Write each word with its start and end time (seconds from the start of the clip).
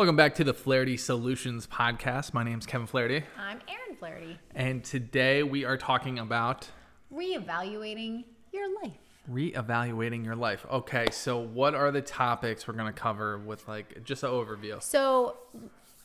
Welcome 0.00 0.16
back 0.16 0.34
to 0.36 0.44
the 0.44 0.54
Flaherty 0.54 0.96
Solutions 0.96 1.66
podcast. 1.66 2.32
My 2.32 2.42
name 2.42 2.58
is 2.58 2.64
Kevin 2.64 2.86
Flaherty, 2.86 3.22
I'm 3.38 3.60
Erin 3.68 3.98
Flaherty. 3.98 4.38
and 4.54 4.82
today 4.82 5.42
we 5.42 5.66
are 5.66 5.76
talking 5.76 6.18
about 6.18 6.66
Reevaluating 7.14 8.24
your 8.50 8.74
life. 8.82 8.96
reevaluating 9.30 10.24
your 10.24 10.36
life. 10.36 10.64
Okay, 10.72 11.08
so 11.10 11.38
what 11.38 11.74
are 11.74 11.90
the 11.90 12.00
topics 12.00 12.66
we're 12.66 12.72
going 12.72 12.90
to 12.90 12.98
cover 12.98 13.36
with 13.40 13.68
like 13.68 14.02
just 14.02 14.22
an 14.22 14.30
overview? 14.30 14.82
So, 14.82 15.36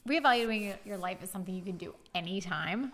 reevaluating 0.06 0.76
your 0.84 0.98
life 0.98 1.24
is 1.24 1.30
something 1.30 1.56
you 1.56 1.64
can 1.64 1.78
do 1.78 1.96
anytime. 2.14 2.92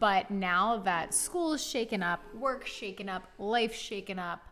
But 0.00 0.30
now 0.30 0.78
that 0.78 1.12
school's 1.12 1.62
shaken 1.62 2.02
up, 2.02 2.22
work's 2.34 2.70
shaken 2.70 3.10
up, 3.10 3.24
life's 3.38 3.76
shaken 3.76 4.18
up, 4.18 4.47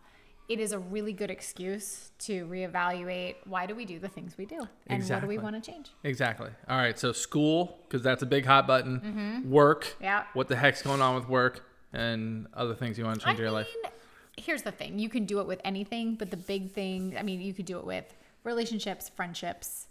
it 0.48 0.60
is 0.60 0.72
a 0.72 0.78
really 0.78 1.12
good 1.12 1.30
excuse 1.30 2.10
to 2.20 2.46
reevaluate 2.46 3.34
why 3.46 3.66
do 3.66 3.74
we 3.74 3.84
do 3.84 3.98
the 3.98 4.08
things 4.08 4.36
we 4.38 4.46
do 4.46 4.66
and 4.86 5.02
what 5.08 5.20
do 5.20 5.26
we 5.26 5.38
want 5.38 5.62
to 5.62 5.70
change. 5.72 5.90
Exactly. 6.04 6.50
All 6.68 6.76
right, 6.76 6.98
so 6.98 7.12
school, 7.12 7.78
because 7.88 8.02
that's 8.02 8.22
a 8.22 8.26
big 8.26 8.44
hot 8.46 8.66
button. 8.66 9.44
Work. 9.48 9.84
Mm-hmm. 9.84 10.04
Yeah. 10.04 10.24
What 10.34 10.48
the 10.48 10.56
heck's 10.56 10.82
going 10.82 11.02
on 11.02 11.14
with 11.16 11.28
work 11.28 11.64
and 11.92 12.46
other 12.54 12.74
things 12.74 12.96
you 12.98 13.04
want 13.04 13.18
to 13.20 13.26
change 13.26 13.38
in 13.38 13.44
your 13.44 13.52
mean, 13.52 13.64
life? 13.84 13.92
here's 14.36 14.62
the 14.62 14.70
thing 14.72 14.98
you 14.98 15.08
can 15.08 15.24
do 15.24 15.40
it 15.40 15.46
with 15.46 15.60
anything, 15.64 16.14
but 16.14 16.30
the 16.30 16.36
big 16.36 16.70
thing, 16.72 17.16
I 17.18 17.22
mean, 17.22 17.40
you 17.40 17.54
could 17.54 17.66
do 17.66 17.78
it 17.78 17.84
with 17.86 18.04
relationships, 18.44 19.08
friendships, 19.08 19.86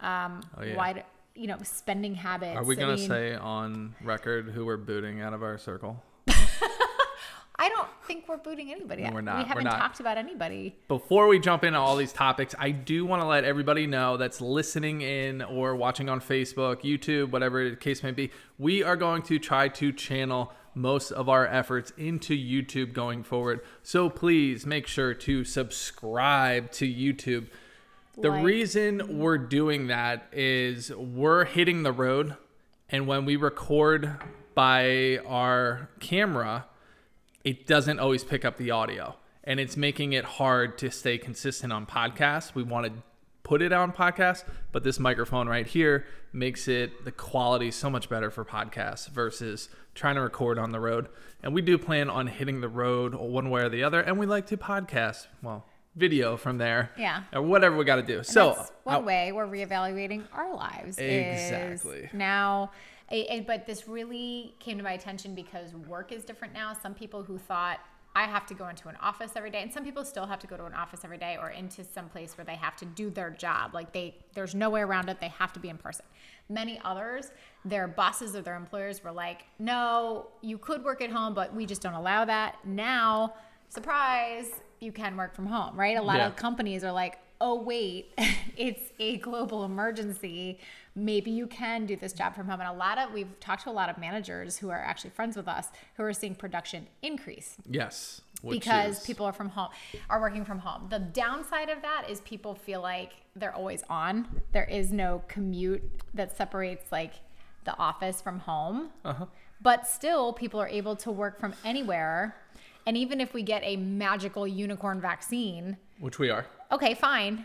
um, 0.00 0.40
Oh, 0.56 0.62
yeah. 0.62 0.76
wide, 0.76 1.04
you 1.34 1.46
know, 1.48 1.58
spending 1.64 2.14
habits. 2.14 2.56
Are 2.56 2.64
we 2.64 2.76
I 2.76 2.80
going 2.80 2.96
to 2.96 3.06
say 3.06 3.34
on 3.34 3.94
record 4.02 4.50
who 4.50 4.64
we're 4.64 4.76
booting 4.76 5.20
out 5.20 5.34
of 5.34 5.42
our 5.42 5.58
circle? 5.58 6.02
Think 8.06 8.28
we're 8.28 8.36
booting 8.36 8.72
anybody. 8.72 9.08
We're 9.12 9.20
not, 9.20 9.38
We 9.38 9.44
haven't 9.44 9.64
talked 9.64 10.00
about 10.00 10.18
anybody. 10.18 10.74
Before 10.88 11.28
we 11.28 11.38
jump 11.38 11.62
into 11.62 11.78
all 11.78 11.96
these 11.96 12.12
topics, 12.12 12.54
I 12.58 12.70
do 12.70 13.06
want 13.06 13.22
to 13.22 13.28
let 13.28 13.44
everybody 13.44 13.86
know 13.86 14.16
that's 14.16 14.40
listening 14.40 15.02
in 15.02 15.40
or 15.42 15.76
watching 15.76 16.08
on 16.08 16.20
Facebook, 16.20 16.82
YouTube, 16.82 17.30
whatever 17.30 17.70
the 17.70 17.76
case 17.76 18.02
may 18.02 18.10
be, 18.10 18.30
we 18.58 18.82
are 18.82 18.96
going 18.96 19.22
to 19.22 19.38
try 19.38 19.68
to 19.68 19.92
channel 19.92 20.52
most 20.74 21.12
of 21.12 21.28
our 21.28 21.46
efforts 21.46 21.92
into 21.96 22.34
YouTube 22.34 22.92
going 22.92 23.22
forward. 23.22 23.60
So 23.82 24.10
please 24.10 24.66
make 24.66 24.86
sure 24.86 25.14
to 25.14 25.44
subscribe 25.44 26.72
to 26.72 26.86
YouTube. 26.86 27.48
The 28.18 28.30
Like. 28.30 28.44
reason 28.44 29.18
we're 29.18 29.38
doing 29.38 29.86
that 29.86 30.26
is 30.32 30.90
we're 30.94 31.44
hitting 31.44 31.82
the 31.82 31.92
road, 31.92 32.36
and 32.90 33.06
when 33.06 33.24
we 33.24 33.36
record 33.36 34.16
by 34.54 35.18
our 35.26 35.88
camera, 36.00 36.66
it 37.44 37.66
doesn't 37.66 37.98
always 37.98 38.24
pick 38.24 38.44
up 38.44 38.56
the 38.56 38.70
audio 38.70 39.16
and 39.44 39.58
it's 39.58 39.76
making 39.76 40.12
it 40.12 40.24
hard 40.24 40.78
to 40.78 40.90
stay 40.90 41.18
consistent 41.18 41.72
on 41.72 41.84
podcasts. 41.86 42.54
We 42.54 42.62
want 42.62 42.86
to 42.86 42.92
put 43.42 43.60
it 43.60 43.72
on 43.72 43.90
podcasts, 43.92 44.44
but 44.70 44.84
this 44.84 45.00
microphone 45.00 45.48
right 45.48 45.66
here 45.66 46.06
makes 46.32 46.68
it 46.68 47.04
the 47.04 47.10
quality 47.10 47.70
so 47.72 47.90
much 47.90 48.08
better 48.08 48.30
for 48.30 48.44
podcasts 48.44 49.08
versus 49.08 49.68
trying 49.96 50.14
to 50.14 50.20
record 50.20 50.58
on 50.58 50.70
the 50.70 50.78
road. 50.78 51.08
And 51.42 51.52
we 51.52 51.60
do 51.60 51.76
plan 51.76 52.08
on 52.08 52.28
hitting 52.28 52.60
the 52.60 52.68
road 52.68 53.14
one 53.16 53.50
way 53.50 53.62
or 53.62 53.68
the 53.68 53.82
other, 53.82 54.00
and 54.00 54.16
we 54.18 54.26
like 54.26 54.46
to 54.46 54.56
podcast, 54.56 55.26
well, 55.42 55.66
video 55.96 56.36
from 56.36 56.58
there. 56.58 56.90
Yeah. 56.96 57.24
Or 57.32 57.42
whatever 57.42 57.76
we 57.76 57.84
got 57.84 57.96
to 57.96 58.02
do. 58.02 58.22
so, 58.22 58.54
That's 58.56 58.72
one 58.84 58.94
I- 58.94 58.98
way 59.00 59.32
we're 59.32 59.48
reevaluating 59.48 60.22
our 60.32 60.54
lives. 60.54 60.96
Exactly. 60.98 61.96
Is 62.04 62.12
now, 62.14 62.70
a- 63.12 63.26
a- 63.34 63.40
but 63.40 63.66
this 63.66 63.86
really 63.86 64.54
came 64.58 64.78
to 64.78 64.82
my 64.84 64.92
attention 64.92 65.34
because 65.34 65.74
work 65.74 66.10
is 66.12 66.24
different 66.24 66.54
now. 66.54 66.72
Some 66.72 66.94
people 66.94 67.22
who 67.22 67.38
thought 67.38 67.78
I 68.14 68.24
have 68.24 68.44
to 68.46 68.54
go 68.54 68.68
into 68.68 68.88
an 68.88 68.96
office 68.96 69.32
every 69.36 69.50
day, 69.50 69.62
and 69.62 69.72
some 69.72 69.84
people 69.84 70.04
still 70.04 70.26
have 70.26 70.38
to 70.40 70.46
go 70.46 70.56
to 70.58 70.66
an 70.66 70.74
office 70.74 71.00
every 71.02 71.16
day 71.16 71.38
or 71.40 71.48
into 71.50 71.82
some 71.82 72.08
place 72.10 72.36
where 72.36 72.44
they 72.44 72.56
have 72.56 72.76
to 72.76 72.84
do 72.84 73.08
their 73.08 73.30
job. 73.30 73.72
Like 73.72 73.92
they, 73.92 74.16
there's 74.34 74.54
no 74.54 74.68
way 74.68 74.82
around 74.82 75.08
it. 75.08 75.18
They 75.20 75.28
have 75.28 75.52
to 75.54 75.60
be 75.60 75.70
in 75.70 75.78
person. 75.78 76.04
Many 76.50 76.78
others, 76.84 77.30
their 77.64 77.88
bosses 77.88 78.36
or 78.36 78.42
their 78.42 78.56
employers 78.56 79.02
were 79.02 79.12
like, 79.12 79.44
"No, 79.58 80.26
you 80.42 80.58
could 80.58 80.84
work 80.84 81.00
at 81.00 81.10
home, 81.10 81.32
but 81.32 81.54
we 81.54 81.64
just 81.64 81.80
don't 81.80 81.94
allow 81.94 82.26
that." 82.26 82.56
Now, 82.66 83.32
surprise, 83.70 84.50
you 84.80 84.92
can 84.92 85.16
work 85.16 85.34
from 85.34 85.46
home, 85.46 85.74
right? 85.78 85.96
A 85.96 86.02
lot 86.02 86.18
Yeah. 86.18 86.26
of 86.26 86.36
companies 86.36 86.84
are 86.84 86.92
like, 86.92 87.18
oh, 87.42 87.60
wait, 87.60 88.14
it's 88.56 88.92
a 89.00 89.18
global 89.18 89.64
emergency. 89.64 90.60
Maybe 90.94 91.30
you 91.30 91.48
can 91.48 91.86
do 91.86 91.96
this 91.96 92.12
job 92.12 92.34
from 92.36 92.46
home. 92.48 92.60
And 92.60 92.68
a 92.68 92.72
lot 92.72 92.98
of, 92.98 93.12
we've 93.12 93.38
talked 93.40 93.64
to 93.64 93.70
a 93.70 93.72
lot 93.72 93.90
of 93.90 93.98
managers 93.98 94.56
who 94.58 94.70
are 94.70 94.78
actually 94.78 95.10
friends 95.10 95.36
with 95.36 95.48
us 95.48 95.66
who 95.96 96.04
are 96.04 96.12
seeing 96.12 96.36
production 96.36 96.86
increase 97.02 97.56
yes. 97.68 98.20
because 98.48 98.98
is- 99.00 99.06
people 99.06 99.26
are 99.26 99.32
from 99.32 99.48
home, 99.48 99.70
are 100.08 100.20
working 100.20 100.44
from 100.44 100.60
home. 100.60 100.86
The 100.88 101.00
downside 101.00 101.68
of 101.68 101.82
that 101.82 102.08
is 102.08 102.20
people 102.20 102.54
feel 102.54 102.80
like 102.80 103.12
they're 103.34 103.54
always 103.54 103.82
on. 103.90 104.42
There 104.52 104.64
is 104.64 104.92
no 104.92 105.24
commute 105.26 105.82
that 106.14 106.36
separates 106.36 106.92
like 106.92 107.14
the 107.64 107.76
office 107.76 108.22
from 108.22 108.38
home. 108.38 108.90
Uh-huh. 109.04 109.26
But 109.60 109.88
still, 109.88 110.32
people 110.32 110.60
are 110.60 110.68
able 110.68 110.94
to 110.96 111.10
work 111.10 111.40
from 111.40 111.54
anywhere. 111.64 112.36
And 112.86 112.96
even 112.96 113.20
if 113.20 113.32
we 113.32 113.42
get 113.42 113.62
a 113.64 113.76
magical 113.76 114.46
unicorn 114.46 115.00
vaccine, 115.00 115.76
Which 116.00 116.18
we 116.18 116.30
are. 116.30 116.46
Okay, 116.72 116.94
fine. 116.94 117.44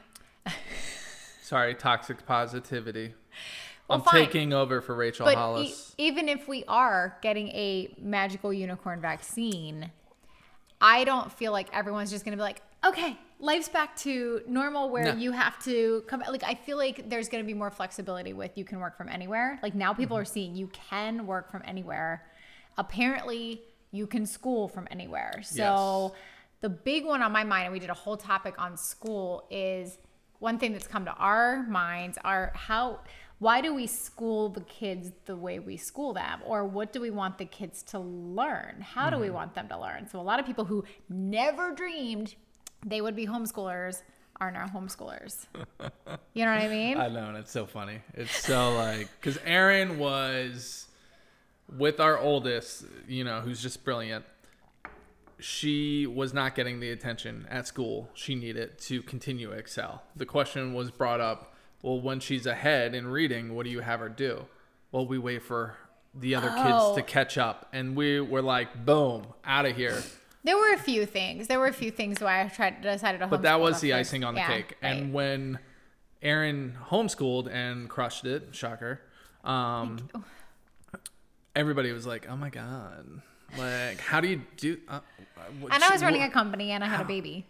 Sorry, 1.41 1.75
toxic 1.75 2.25
positivity. 2.25 3.13
Well, 3.87 3.99
I'm 3.99 4.03
fine. 4.03 4.25
taking 4.25 4.53
over 4.53 4.81
for 4.81 4.95
Rachel 4.95 5.25
But 5.25 5.33
e- 5.33 5.37
Hollis. 5.37 5.95
even 5.97 6.27
if 6.27 6.47
we 6.47 6.63
are 6.67 7.17
getting 7.21 7.47
a 7.49 7.93
magical 8.01 8.51
unicorn 8.51 8.99
vaccine, 8.99 9.91
I 10.81 11.05
don't 11.05 11.31
feel 11.31 11.51
like 11.53 11.69
everyone's 11.73 12.09
just 12.11 12.25
going 12.25 12.33
to 12.33 12.37
be 12.37 12.43
like, 12.43 12.61
okay, 12.85 13.17
life's 13.39 13.69
back 13.69 13.95
to 13.97 14.41
normal 14.45 14.89
where 14.89 15.05
No. 15.05 15.13
you 15.15 15.31
have 15.31 15.57
to 15.63 16.03
come. 16.07 16.21
Like, 16.29 16.43
I 16.43 16.53
feel 16.55 16.75
like 16.77 17.09
there's 17.09 17.29
going 17.29 17.41
to 17.43 17.47
be 17.47 17.53
more 17.53 17.71
flexibility 17.71 18.33
with 18.33 18.51
you 18.57 18.65
can 18.65 18.79
work 18.81 18.97
from 18.97 19.07
anywhere. 19.07 19.57
Like, 19.63 19.73
now 19.73 19.93
people 19.93 20.17
Mm-hmm. 20.17 20.21
are 20.21 20.25
seeing 20.25 20.55
you 20.55 20.67
can 20.67 21.25
work 21.25 21.49
from 21.49 21.61
anywhere. 21.65 22.25
Apparently, 22.77 23.61
you 23.91 24.05
can 24.05 24.25
school 24.25 24.67
from 24.67 24.87
anywhere. 24.91 25.39
So, 25.43 26.11
Yes. 26.13 26.21
The 26.61 26.69
big 26.69 27.05
one 27.05 27.21
on 27.21 27.31
my 27.31 27.43
mind, 27.43 27.65
and 27.65 27.73
we 27.73 27.79
did 27.79 27.89
a 27.89 27.95
whole 27.95 28.17
topic 28.17 28.55
on 28.57 28.77
school, 28.77 29.47
is 29.51 29.97
one 30.39 30.57
thing 30.57 30.73
that's 30.73 30.87
come 30.87 31.05
to 31.05 31.13
our 31.13 31.63
minds 31.63 32.17
are 32.23 32.51
how 32.55 32.99
why 33.39 33.61
do 33.61 33.73
we 33.73 33.85
school 33.85 34.49
the 34.49 34.61
kids 34.61 35.11
the 35.25 35.35
way 35.35 35.59
we 35.59 35.77
school 35.77 36.13
them? 36.13 36.39
Or 36.43 36.65
what 36.65 36.91
do 36.91 36.99
we 36.99 37.11
want 37.11 37.37
the 37.37 37.45
kids 37.45 37.83
to 37.83 37.99
learn? 37.99 38.81
How 38.81 39.11
do 39.11 39.17
we 39.17 39.27
mm-hmm. 39.27 39.35
want 39.35 39.53
them 39.53 39.67
to 39.67 39.79
learn? 39.79 40.07
So 40.07 40.19
a 40.19 40.21
lot 40.21 40.39
of 40.39 40.45
people 40.47 40.65
who 40.65 40.83
never 41.07 41.71
dreamed 41.71 42.33
they 42.85 43.01
would 43.01 43.15
be 43.15 43.27
homeschoolers 43.27 44.01
are 44.39 44.51
now 44.51 44.65
homeschoolers. 44.67 45.45
You 46.33 46.45
know 46.45 46.53
what 46.53 46.61
i 46.61 46.67
mean? 46.67 46.97
I 46.99 47.07
know, 47.07 47.29
and 47.29 47.37
it's 47.37 47.51
so 47.51 47.65
funny. 47.65 47.99
It's 48.13 48.45
so 48.45 48.75
like 48.75 49.09
because 49.19 49.39
Erin 49.43 49.97
was 49.97 50.87
with 51.75 51.99
our 51.99 52.19
oldest, 52.19 52.85
you 53.07 53.23
know, 53.23 53.41
who's 53.41 53.59
just 53.59 53.83
brilliant. 53.83 54.23
She 55.39 56.07
was 56.07 56.33
not 56.33 56.55
getting 56.55 56.79
the 56.79 56.89
attention 56.89 57.45
at 57.49 57.67
school 57.67 58.09
she 58.13 58.33
needed 58.35 58.79
to 58.79 59.01
continue 59.03 59.51
excel. 59.51 60.03
The 60.15 60.25
question 60.25 60.73
was 60.73 60.89
brought 60.91 61.19
up, 61.21 61.53
well, 61.83 62.01
when 62.01 62.19
she's 62.19 62.45
ahead 62.47 62.95
in 62.95 63.07
reading, 63.07 63.53
what 63.55 63.63
do 63.65 63.69
you 63.69 63.81
have 63.81 63.99
her 63.99 64.09
do? 64.09 64.45
Well, 64.91 65.05
we 65.05 65.17
wait 65.19 65.43
for 65.43 65.75
the 66.15 66.33
other 66.33 66.51
Oh. 66.55 66.63
kids 66.95 66.95
to 67.05 67.11
catch 67.11 67.37
up, 67.37 67.69
and 67.71 67.95
we 67.95 68.19
were 68.19 68.41
like, 68.41 68.83
boom, 68.85 69.27
out 69.45 69.65
of 69.67 69.75
here. 69.75 70.01
there 70.43 70.57
were 70.57 70.71
a 70.73 70.77
few 70.79 71.05
things 71.05 71.47
there 71.47 71.59
were 71.59 71.67
a 71.67 71.73
few 71.73 71.91
things 71.91 72.21
why 72.21 72.41
i 72.41 72.47
tried 72.47 72.81
to 72.81 72.89
decided 72.91 73.19
to 73.19 73.27
But 73.27 73.41
that 73.41 73.59
was 73.59 73.81
the 73.81 73.91
first. 73.91 73.99
icing 74.11 74.23
on 74.23 74.33
the 74.33 74.39
Yeah, 74.39 74.47
cake. 74.47 74.77
right. 74.81 74.89
And 74.95 75.13
when 75.13 75.59
Erin 76.21 76.77
homeschooled 76.87 77.47
and 77.51 77.87
crushed 77.89 78.25
it, 78.25 78.55
shocker, 78.55 79.01
um, 79.43 80.09
everybody 81.55 81.91
was 81.91 82.07
like, 82.07 82.27
"Oh 82.29 82.35
my 82.35 82.49
god, 82.49 83.21
like, 83.57 83.99
how 83.99 84.19
do 84.21 84.27
you 84.27 84.41
do?" 84.57 84.77
Uh, 84.87 84.99
what- 85.59 85.73
and 85.73 85.83
i 85.83 85.89
was 85.91 86.01
running 86.03 86.23
a 86.23 86.29
company 86.29 86.71
and 86.71 86.83
i 86.83 86.87
had 86.87 87.01
a 87.01 87.05
baby 87.05 87.45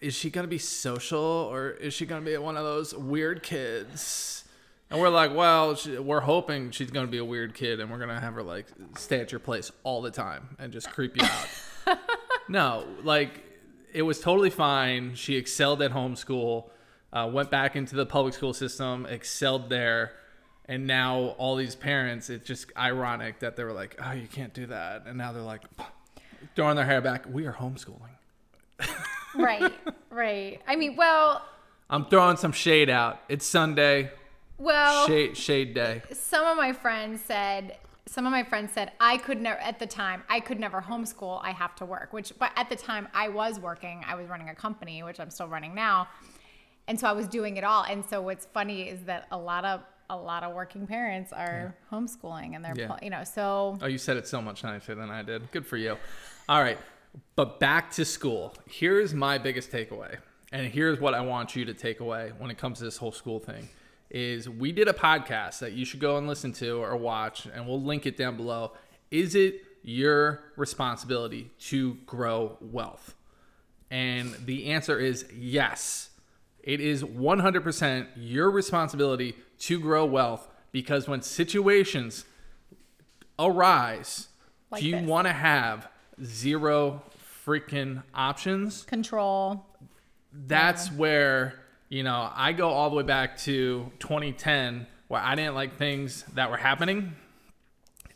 Is 0.00 0.14
she 0.14 0.30
gonna 0.30 0.46
be 0.48 0.58
social 0.58 1.18
or 1.18 1.70
is 1.70 1.94
she 1.94 2.04
gonna 2.06 2.24
be 2.24 2.36
one 2.36 2.56
of 2.56 2.64
those 2.64 2.94
weird 2.94 3.42
kids? 3.42 4.44
And 4.90 4.98
we're 5.00 5.10
like, 5.10 5.34
well, 5.34 5.74
she, 5.74 5.98
we're 5.98 6.20
hoping 6.20 6.70
she's 6.70 6.90
gonna 6.90 7.08
be 7.08 7.18
a 7.18 7.24
weird 7.24 7.52
kid, 7.54 7.78
and 7.80 7.90
we're 7.90 7.98
gonna 7.98 8.18
have 8.20 8.32
her 8.34 8.42
like 8.42 8.66
stay 8.96 9.20
at 9.20 9.30
your 9.32 9.38
place 9.38 9.70
all 9.84 10.00
the 10.00 10.10
time 10.10 10.56
and 10.58 10.72
just 10.72 10.90
creep 10.90 11.14
you 11.16 11.24
out. 11.26 11.98
no, 12.48 12.86
like 13.02 13.44
it 13.92 14.02
was 14.02 14.20
totally 14.20 14.50
fine. 14.50 15.14
She 15.14 15.36
excelled 15.36 15.82
at 15.82 15.92
homeschool, 15.92 16.70
uh, 17.12 17.28
went 17.32 17.50
back 17.50 17.76
into 17.76 17.96
the 17.96 18.06
public 18.06 18.32
school 18.34 18.54
system, 18.54 19.04
excelled 19.06 19.68
there, 19.68 20.12
and 20.68 20.86
now 20.86 21.34
all 21.38 21.56
these 21.56 21.74
parents, 21.74 22.30
it's 22.30 22.46
just 22.46 22.70
ironic 22.76 23.40
that 23.40 23.56
they 23.56 23.64
were 23.64 23.72
like, 23.72 23.98
oh, 24.04 24.12
you 24.12 24.28
can't 24.28 24.52
do 24.52 24.66
that, 24.66 25.04
and 25.06 25.16
now 25.16 25.32
they're 25.32 25.42
like 25.42 25.62
throwing 26.54 26.76
their 26.76 26.84
hair 26.84 27.00
back. 27.00 27.24
We 27.28 27.46
are 27.46 27.52
homeschooling. 27.52 28.10
right 29.34 29.72
right 30.10 30.62
i 30.68 30.76
mean 30.76 30.94
well 30.94 31.42
I'm 31.90 32.04
throwing 32.04 32.36
some 32.36 32.52
shade 32.52 32.90
out. 32.90 33.20
It's 33.28 33.46
Sunday, 33.46 34.10
well 34.58 35.06
shade 35.06 35.36
shade 35.36 35.74
day. 35.74 36.02
some 36.12 36.46
of 36.46 36.56
my 36.56 36.72
friends 36.72 37.22
said 37.22 37.76
some 38.06 38.24
of 38.24 38.30
my 38.32 38.44
friends 38.44 38.72
said 38.72 38.92
I 39.00 39.16
could 39.16 39.40
never 39.40 39.58
at 39.60 39.78
the 39.78 39.86
time 39.86 40.22
I 40.28 40.40
could 40.40 40.60
never 40.60 40.80
homeschool 40.80 41.40
I 41.42 41.50
have 41.50 41.74
to 41.76 41.84
work 41.84 42.12
which 42.12 42.32
but 42.38 42.52
at 42.56 42.68
the 42.68 42.76
time 42.76 43.08
I 43.14 43.28
was 43.28 43.58
working 43.58 44.04
I 44.06 44.14
was 44.14 44.28
running 44.28 44.48
a 44.48 44.54
company 44.54 45.02
which 45.02 45.18
I'm 45.18 45.30
still 45.30 45.48
running 45.48 45.74
now 45.74 46.08
and 46.88 46.98
so 46.98 47.06
I 47.06 47.12
was 47.12 47.28
doing 47.28 47.58
it 47.58 47.64
all. 47.64 47.84
And 47.84 48.02
so 48.08 48.22
what's 48.22 48.46
funny 48.46 48.88
is 48.88 49.02
that 49.04 49.26
a 49.30 49.38
lot 49.38 49.64
of 49.64 49.82
a 50.10 50.16
lot 50.16 50.42
of 50.42 50.54
working 50.54 50.86
parents 50.86 51.32
are 51.32 51.74
homeschooling 51.92 52.54
and 52.56 52.64
they're 52.64 52.74
Yeah. 52.76 52.86
pl- 52.88 52.98
you 53.02 53.10
know 53.10 53.24
so 53.24 53.76
Oh, 53.82 53.86
you 53.86 53.98
said 53.98 54.16
it 54.16 54.26
so 54.26 54.40
much 54.40 54.64
nicer 54.64 54.94
than 54.94 55.10
I 55.10 55.22
did. 55.22 55.50
Good 55.52 55.66
for 55.66 55.76
you. 55.76 55.96
All 56.48 56.62
right. 56.62 56.78
But 57.36 57.60
back 57.60 57.90
to 57.92 58.04
school. 58.04 58.54
Here's 58.66 59.12
my 59.12 59.38
biggest 59.38 59.70
takeaway. 59.70 60.16
And 60.50 60.66
here's 60.66 60.98
what 60.98 61.12
I 61.14 61.20
want 61.20 61.54
you 61.56 61.64
to 61.66 61.74
take 61.74 62.00
away 62.00 62.32
when 62.38 62.50
it 62.50 62.56
comes 62.56 62.78
to 62.78 62.84
this 62.84 62.96
whole 62.96 63.12
school 63.12 63.38
thing 63.38 63.68
is 64.10 64.48
we 64.48 64.72
did 64.72 64.88
a 64.88 64.94
podcast 64.94 65.58
that 65.58 65.72
you 65.72 65.84
should 65.84 66.00
go 66.00 66.16
and 66.16 66.26
listen 66.26 66.52
to 66.54 66.82
or 66.82 66.96
watch 66.96 67.44
and 67.52 67.66
we'll 67.66 67.82
link 67.82 68.06
it 68.06 68.16
down 68.16 68.36
below. 68.36 68.72
Is 69.10 69.34
it 69.34 69.62
your 69.82 70.40
responsibility 70.56 71.50
to 71.60 71.94
grow 72.06 72.56
wealth? 72.62 73.14
And 73.90 74.34
the 74.46 74.66
answer 74.70 74.98
is 74.98 75.26
yes. 75.36 76.10
It 76.62 76.80
is 76.80 77.02
100% 77.04 78.06
your 78.16 78.50
responsibility 78.50 79.36
to 79.60 79.80
grow 79.80 80.04
wealth 80.04 80.48
because 80.72 81.08
when 81.08 81.22
situations 81.22 82.24
arise, 83.38 84.28
Like 84.70 84.82
do 84.82 84.88
you 84.88 84.98
want 84.98 85.26
to 85.26 85.32
have 85.32 85.88
zero 86.22 87.02
freaking 87.46 88.02
options? 88.14 88.82
control 88.82 89.64
That's 90.32 90.92
where, 90.92 91.54
you 91.88 92.02
know, 92.02 92.30
I 92.34 92.52
go 92.52 92.68
all 92.68 92.90
the 92.90 92.96
way 92.96 93.02
back 93.02 93.38
to 93.38 93.90
2010 93.98 94.86
where 95.08 95.20
I 95.20 95.34
didn't 95.34 95.54
like 95.54 95.76
things 95.76 96.24
that 96.34 96.50
were 96.50 96.58
happening. 96.58 97.14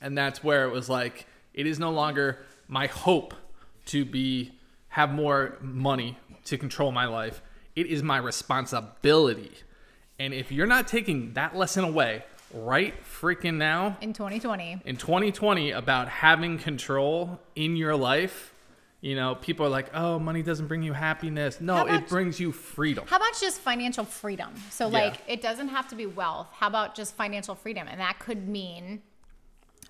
And 0.00 0.16
that's 0.16 0.44
where 0.44 0.66
it 0.66 0.72
was 0.72 0.88
like, 0.88 1.26
it 1.54 1.66
is 1.66 1.78
no 1.78 1.90
longer 1.90 2.38
my 2.68 2.86
hope 2.86 3.34
to 3.86 4.04
be 4.04 4.52
have 4.88 5.12
more 5.12 5.56
money 5.60 6.18
to 6.44 6.58
control 6.58 6.92
my 6.92 7.06
life. 7.06 7.40
It 7.74 7.86
is 7.86 8.02
my 8.02 8.18
responsibility. 8.18 9.52
And 10.22 10.32
if 10.32 10.52
you're 10.52 10.69
not 10.69 10.86
taking 10.86 11.32
that 11.32 11.56
lesson 11.56 11.82
away 11.82 12.22
right 12.54 12.94
freaking 13.02 13.54
now, 13.54 13.96
in 14.00 14.12
2020 14.12 14.82
in 14.84 14.96
2020 14.96 15.72
about 15.72 16.08
having 16.08 16.58
control 16.58 17.40
in 17.56 17.74
your 17.74 17.96
life, 17.96 18.54
you 19.00 19.16
know, 19.16 19.34
people 19.34 19.66
are 19.66 19.69
like, 19.69 19.92
"Oh, 19.92 20.20
money 20.20 20.44
doesn't 20.44 20.69
bring 20.69 20.84
you 20.84 20.92
happiness." 20.92 21.60
No, 21.60 21.74
How 21.74 21.86
it 21.86 22.08
brings 22.08 22.38
you 22.38 22.52
freedom. 22.52 23.04
How 23.08 23.16
about 23.16 23.32
just 23.40 23.58
financial 23.60 24.04
freedom? 24.04 24.54
So, 24.70 24.86
Yeah. 24.86 24.92
like, 24.92 25.14
it 25.26 25.42
doesn't 25.42 25.69
have 25.69 25.88
to 25.88 25.96
be 25.96 26.06
wealth. 26.06 26.46
How 26.52 26.68
about 26.68 26.94
just 26.94 27.16
financial 27.16 27.56
freedom? 27.56 27.88
And 27.88 28.00
that 28.00 28.20
could 28.20 28.46
mean, 28.46 29.02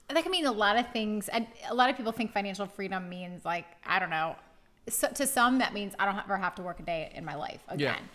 that 0.08 0.22
could 0.22 0.32
mean 0.32 0.46
a 0.46 0.52
lot 0.52 0.78
of 0.78 0.90
things. 0.92 1.28
And 1.28 1.46
a 1.68 1.74
lot 1.74 1.90
of 1.90 1.96
people 1.98 2.12
think 2.12 2.32
financial 2.32 2.64
freedom 2.64 3.10
means, 3.10 3.44
like, 3.44 3.66
I 3.84 3.98
don't 3.98 4.08
know. 4.08 4.36
So, 4.88 5.08
to 5.08 5.26
some, 5.26 5.58
that 5.58 5.74
means 5.74 5.94
I 5.98 6.06
don't 6.06 6.16
ever 6.16 6.38
have 6.38 6.54
to 6.54 6.62
work 6.62 6.80
a 6.80 6.84
day 6.84 7.12
in 7.14 7.22
my 7.22 7.34
life 7.34 7.60
again. 7.68 7.96
Yeah. 8.00 8.08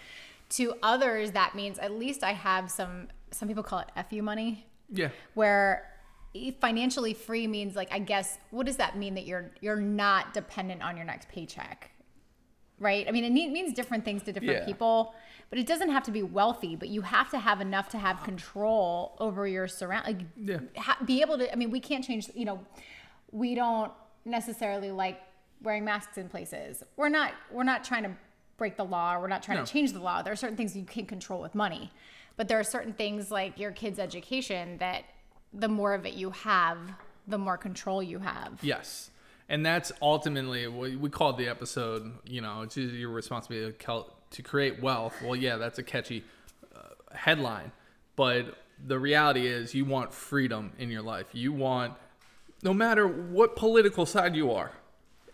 To 0.49 0.75
others, 0.81 1.31
that 1.31 1.55
means 1.55 1.77
at 1.79 1.91
least 1.91 2.23
I 2.23 2.31
have 2.33 2.71
some, 2.71 3.09
some 3.31 3.47
people 3.47 3.63
call 3.63 3.79
it 3.79 3.89
FU 4.09 4.21
money 4.21 4.65
Yeah. 4.89 5.09
where 5.33 5.83
financially 6.61 7.13
free 7.13 7.47
means 7.47 7.75
like 7.75 7.91
I 7.91 7.99
guess 7.99 8.37
what 8.51 8.65
does 8.65 8.77
that 8.77 8.95
mean 8.97 9.15
that 9.15 9.25
you're 9.25 9.49
you're 9.59 9.75
not 9.75 10.33
dependent 10.33 10.83
on 10.83 10.95
your 10.95 11.05
next 11.05 11.27
paycheck, 11.29 11.89
right? 12.79 13.07
I 13.07 13.11
mean 13.11 13.23
it 13.25 13.31
need- 13.31 13.51
means 13.51 13.73
different 13.73 14.05
things 14.05 14.23
to 14.23 14.31
different 14.31 14.59
Yeah. 14.59 14.65
people, 14.65 15.15
but 15.49 15.57
it 15.57 15.65
doesn't 15.65 15.89
have 15.89 16.03
to 16.03 16.11
be 16.11 16.21
wealthy. 16.23 16.75
But 16.75 16.89
you 16.89 17.01
have 17.01 17.29
to 17.31 17.39
have 17.39 17.59
enough 17.59 17.89
to 17.89 17.97
have 17.97 18.23
control 18.23 19.15
over 19.19 19.47
your 19.47 19.67
surround, 19.67 20.05
like 20.05 20.21
Yeah. 20.35 20.59
ha- 20.77 20.97
be 21.03 21.21
able 21.21 21.37
to. 21.39 21.51
I 21.51 21.55
mean 21.55 21.71
we 21.71 21.79
can't 21.79 22.03
change. 22.05 22.29
You 22.35 22.45
know, 22.45 22.65
we 23.31 23.55
don't 23.55 23.91
necessarily 24.25 24.91
like 24.91 25.19
wearing 25.63 25.83
masks 25.85 26.17
in 26.19 26.29
places. 26.29 26.83
We're 26.97 27.09
not 27.09 27.33
we're 27.51 27.63
not 27.63 27.83
trying 27.83 28.03
to 28.03 28.11
break 28.57 28.75
the 28.75 28.83
law. 28.83 29.15
or 29.15 29.21
We're 29.21 29.27
not 29.27 29.43
trying 29.43 29.59
No. 29.59 29.65
to 29.65 29.71
change 29.71 29.93
the 29.93 29.99
law. 29.99 30.21
There 30.21 30.33
are 30.33 30.37
certain 30.37 30.57
things 30.57 30.75
you 30.75 30.83
can't 30.83 31.07
control 31.07 31.41
with 31.41 31.55
money, 31.55 31.91
but 32.35 32.47
there 32.47 32.59
are 32.59 32.63
certain 32.63 32.93
things 32.93 33.31
like 33.31 33.57
your 33.57 33.71
kids' 33.71 33.99
education 33.99 34.77
that 34.79 35.05
the 35.53 35.67
more 35.69 35.93
of 35.93 36.05
it 36.05 36.15
you 36.15 36.31
have, 36.31 36.77
the 37.27 37.37
more 37.37 37.57
control 37.57 38.01
you 38.03 38.19
have. 38.19 38.59
Yes. 38.61 39.11
And 39.49 39.65
that's 39.65 39.91
ultimately 40.01 40.67
what 40.67 40.91
we 40.95 41.09
called 41.09 41.37
the 41.37 41.47
episode, 41.47 42.11
you 42.25 42.41
know, 42.41 42.63
it's 42.63 42.75
your 42.75 43.11
responsibility 43.11 43.77
to 44.31 44.41
create 44.43 44.81
wealth. 44.81 45.15
Well, 45.23 45.35
yeah, 45.35 45.55
that's 45.55 45.79
a 45.79 45.83
catchy 45.83 46.25
uh, 46.75 46.79
headline, 47.15 47.71
but 48.17 48.57
the 48.85 48.99
reality 48.99 49.47
is 49.47 49.73
you 49.73 49.85
want 49.85 50.13
freedom 50.13 50.73
in 50.77 50.91
your 50.91 51.01
life. 51.01 51.27
You 51.31 51.53
want 51.53 51.93
no 52.61 52.73
matter 52.73 53.07
what 53.07 53.55
political 53.55 54.05
side 54.05 54.35
you 54.35 54.51
are. 54.51 54.71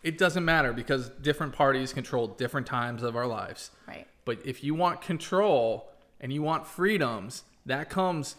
It 0.04 0.18
doesn't 0.18 0.44
matter 0.44 0.74
because 0.74 1.10
different 1.10 1.54
parties 1.54 1.94
control 1.94 2.28
different 2.28 2.68
times 2.68 3.04
of 3.04 3.16
our 3.16 3.26
lives. 3.26 3.72
Right. 3.88 4.06
But 4.26 4.40
if 4.46 4.64
you 4.64 4.76
want 4.76 5.02
control 5.02 5.90
and 6.20 6.32
you 6.32 6.42
want 6.42 6.68
freedoms, 6.68 7.44
that 7.66 7.90
comes 7.90 8.36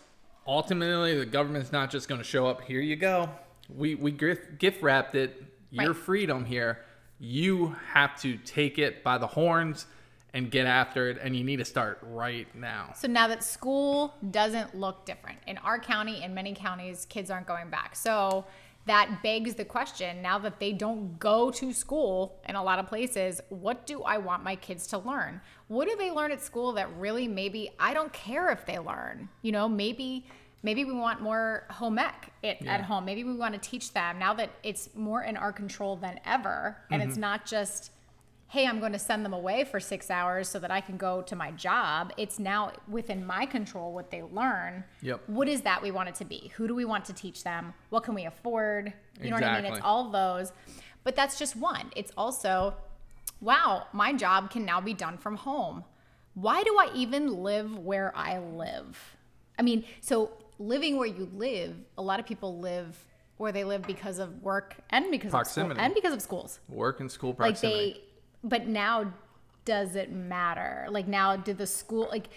ultimately 0.47 1.19
the 1.19 1.27
government's 1.27 1.73
not 1.73 1.91
just 1.91 2.07
going 2.09 2.21
to 2.21 2.25
show 2.27 2.47
up, 2.47 2.63
here 2.63 2.81
you 2.81 2.97
go. 2.97 3.31
We 3.75 3.95
we 3.95 4.11
gift, 4.13 4.83
wrapped 4.83 5.15
it. 5.15 5.43
Your 5.71 5.89
Right. 5.89 5.97
freedom 5.97 6.45
here. 6.45 6.85
You 7.19 7.75
have 7.95 8.21
to 8.21 8.37
take 8.37 8.79
it 8.79 9.03
by 9.03 9.19
the 9.19 9.27
horns 9.27 9.87
and 10.35 10.51
get 10.51 10.67
after 10.67 11.09
it 11.09 11.19
and 11.23 11.35
you 11.35 11.45
need 11.45 11.57
to 11.57 11.65
start 11.65 11.99
right 12.03 12.53
now. 12.55 12.93
So 12.97 13.09
now 13.09 13.29
that 13.29 13.43
school 13.43 14.15
doesn't 14.31 14.75
look 14.75 15.07
different 15.07 15.39
in 15.47 15.59
our 15.59 15.79
county, 15.79 16.23
in 16.23 16.35
many 16.35 16.55
counties, 16.55 17.07
kids 17.07 17.31
aren't 17.31 17.47
going 17.47 17.71
back. 17.71 17.97
So 17.97 18.45
that 18.87 19.21
begs 19.23 19.55
the 19.55 19.65
question 19.65 20.21
now 20.21 20.39
that 20.39 20.61
they 20.61 20.73
don't 20.73 21.19
go 21.19 21.51
to 21.51 21.73
school 21.73 22.39
in 22.49 22.55
a 22.55 22.63
lot 22.63 22.79
of 22.79 22.87
places, 22.87 23.41
what 23.49 23.87
do 23.87 24.03
I 24.03 24.19
want 24.19 24.45
my 24.45 24.57
kids 24.57 24.87
to 24.89 24.99
learn? 24.99 25.41
What 25.69 25.89
do 25.89 25.97
they 25.97 26.11
learn 26.11 26.31
at 26.33 26.43
school 26.43 26.73
that 26.75 26.95
really 26.97 27.27
maybe 27.27 27.71
I 27.81 27.95
don't 27.95 28.13
care 28.13 28.51
if 28.51 28.67
they 28.67 28.79
learn? 28.79 29.29
You 29.43 29.53
know, 29.53 29.69
maybe 29.69 30.27
maybe 30.63 30.85
we 30.85 30.93
want 30.93 31.21
more 31.21 31.67
home 31.71 31.99
ec 31.99 32.33
at, 32.43 32.61
Yeah. 32.63 32.75
at 32.75 32.83
home. 32.83 33.05
Maybe 33.05 33.23
we 33.25 33.35
want 33.35 33.55
to 33.55 33.61
teach 33.61 33.93
them 33.93 34.19
now 34.19 34.33
that 34.35 34.51
it's 34.63 34.89
more 34.95 35.23
in 35.23 35.37
our 35.37 35.53
control 35.53 35.97
than 35.97 36.21
ever. 36.27 36.77
And 36.91 37.01
Mm-hmm. 37.01 37.11
it's 37.11 37.19
not 37.19 37.45
just 37.47 37.91
hey, 38.49 38.67
I'm 38.67 38.79
going 38.79 38.93
to 38.93 38.99
send 38.99 39.25
them 39.25 39.33
away 39.33 39.65
for 39.65 39.81
six 39.81 40.11
hours 40.11 40.49
so 40.49 40.59
that 40.61 40.71
I 40.71 40.81
can 40.81 40.97
go 40.97 41.23
to 41.23 41.35
my 41.35 41.51
job. 41.53 42.13
It's 42.17 42.39
now 42.39 42.73
within 42.89 43.27
my 43.27 43.47
control 43.47 43.93
what 43.93 44.11
they 44.11 44.23
learn. 44.23 44.85
Yep. 45.03 45.23
What 45.27 45.49
is 45.49 45.63
that 45.63 45.83
we 45.83 45.91
want 45.91 46.09
it 46.09 46.15
to 46.17 46.25
be? 46.25 46.53
Who 46.57 46.69
do 46.69 46.75
we 46.75 46.85
want 46.85 47.05
to 47.07 47.13
teach 47.13 47.43
them? 47.43 47.75
What 47.91 48.05
can 48.05 48.15
we 48.15 48.27
afford? 48.27 48.93
You 49.21 49.31
know 49.31 49.37
what 49.37 49.45
I 49.45 49.61
mean? 49.61 49.73
It's 49.73 49.83
all 49.83 50.11
those. 50.11 50.53
But 51.03 51.17
that's 51.17 51.39
just 51.39 51.57
one. 51.57 51.91
It's 51.97 52.13
also, 52.17 52.75
wow, 53.41 53.87
my 53.93 54.13
job 54.13 54.51
can 54.51 54.65
now 54.65 54.81
be 54.81 54.95
done 54.95 55.19
from 55.19 55.37
home. 55.37 55.85
Why 56.35 56.63
do 56.63 56.77
I 56.79 56.91
even 56.95 57.43
live 57.43 57.77
where 57.79 58.13
I 58.17 58.39
live? 58.39 59.17
I 59.59 59.63
mean, 59.63 59.85
so 60.01 60.31
living 60.59 60.97
where 60.97 61.07
you 61.09 61.29
live, 61.35 61.75
a 61.99 62.03
lot 62.03 62.21
of 62.21 62.27
people 62.27 62.59
live 62.59 63.05
where 63.37 63.53
they 63.53 63.65
live 63.65 63.83
because 63.83 64.19
of 64.19 64.43
work 64.43 64.77
and 64.91 65.11
because 65.11 65.31
Proximity. 65.31 65.73
of 65.73 65.77
school 65.77 65.85
and 65.85 65.95
because 65.95 66.13
of 66.13 66.23
schools 66.23 66.61
Work 66.69 67.01
and 67.01 67.11
school 67.11 67.31
like 67.31 67.37
proximity. 67.37 67.93
they 67.95 68.01
but 68.45 68.67
now 68.69 69.13
does 69.65 69.97
it 69.97 70.13
matter? 70.13 70.87
Like 70.91 71.09
now 71.09 71.35
did 71.37 71.59
the 71.59 71.67
school 71.67 72.07
like 72.11 72.29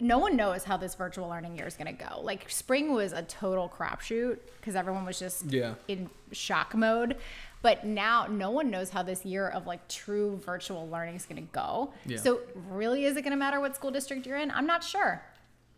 no 0.00 0.18
one 0.18 0.34
knows 0.34 0.64
how 0.64 0.76
this 0.76 0.96
virtual 0.96 1.28
learning 1.28 1.56
year 1.56 1.68
is 1.68 1.76
going 1.76 1.96
to 1.96 2.04
go. 2.04 2.20
Like 2.20 2.50
spring 2.50 2.92
was 2.92 3.12
a 3.12 3.22
total 3.22 3.68
crapshoot 3.68 4.38
because 4.60 4.74
everyone 4.74 5.04
was 5.04 5.20
just 5.20 5.44
Yeah. 5.44 5.74
in 5.86 6.10
shock 6.32 6.74
mode. 6.74 7.16
But 7.62 7.86
now 7.86 8.26
no 8.26 8.50
one 8.50 8.70
knows 8.70 8.90
how 8.90 9.02
this 9.04 9.24
year 9.24 9.48
of 9.48 9.66
like 9.66 9.86
true 9.88 10.36
virtual 10.44 10.88
learning 10.88 11.14
is 11.14 11.24
going 11.26 11.36
to 11.46 11.52
go. 11.52 11.92
Yeah. 12.06 12.16
so 12.18 12.40
really 12.68 13.04
is 13.04 13.16
it 13.16 13.22
going 13.22 13.30
to 13.30 13.36
matter 13.36 13.60
what 13.60 13.76
school 13.76 13.90
district 13.92 14.26
you're 14.26 14.36
in? 14.36 14.50
I'm 14.50 14.66
not 14.66 14.82
sure. 14.82 15.22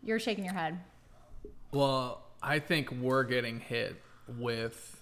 You're 0.03 0.19
shaking 0.19 0.45
your 0.45 0.53
head. 0.55 0.79
Well, 1.71 2.23
I 2.41 2.59
think 2.59 2.89
we're 2.91 3.23
getting 3.23 3.59
hit 3.59 4.01
with 4.27 4.96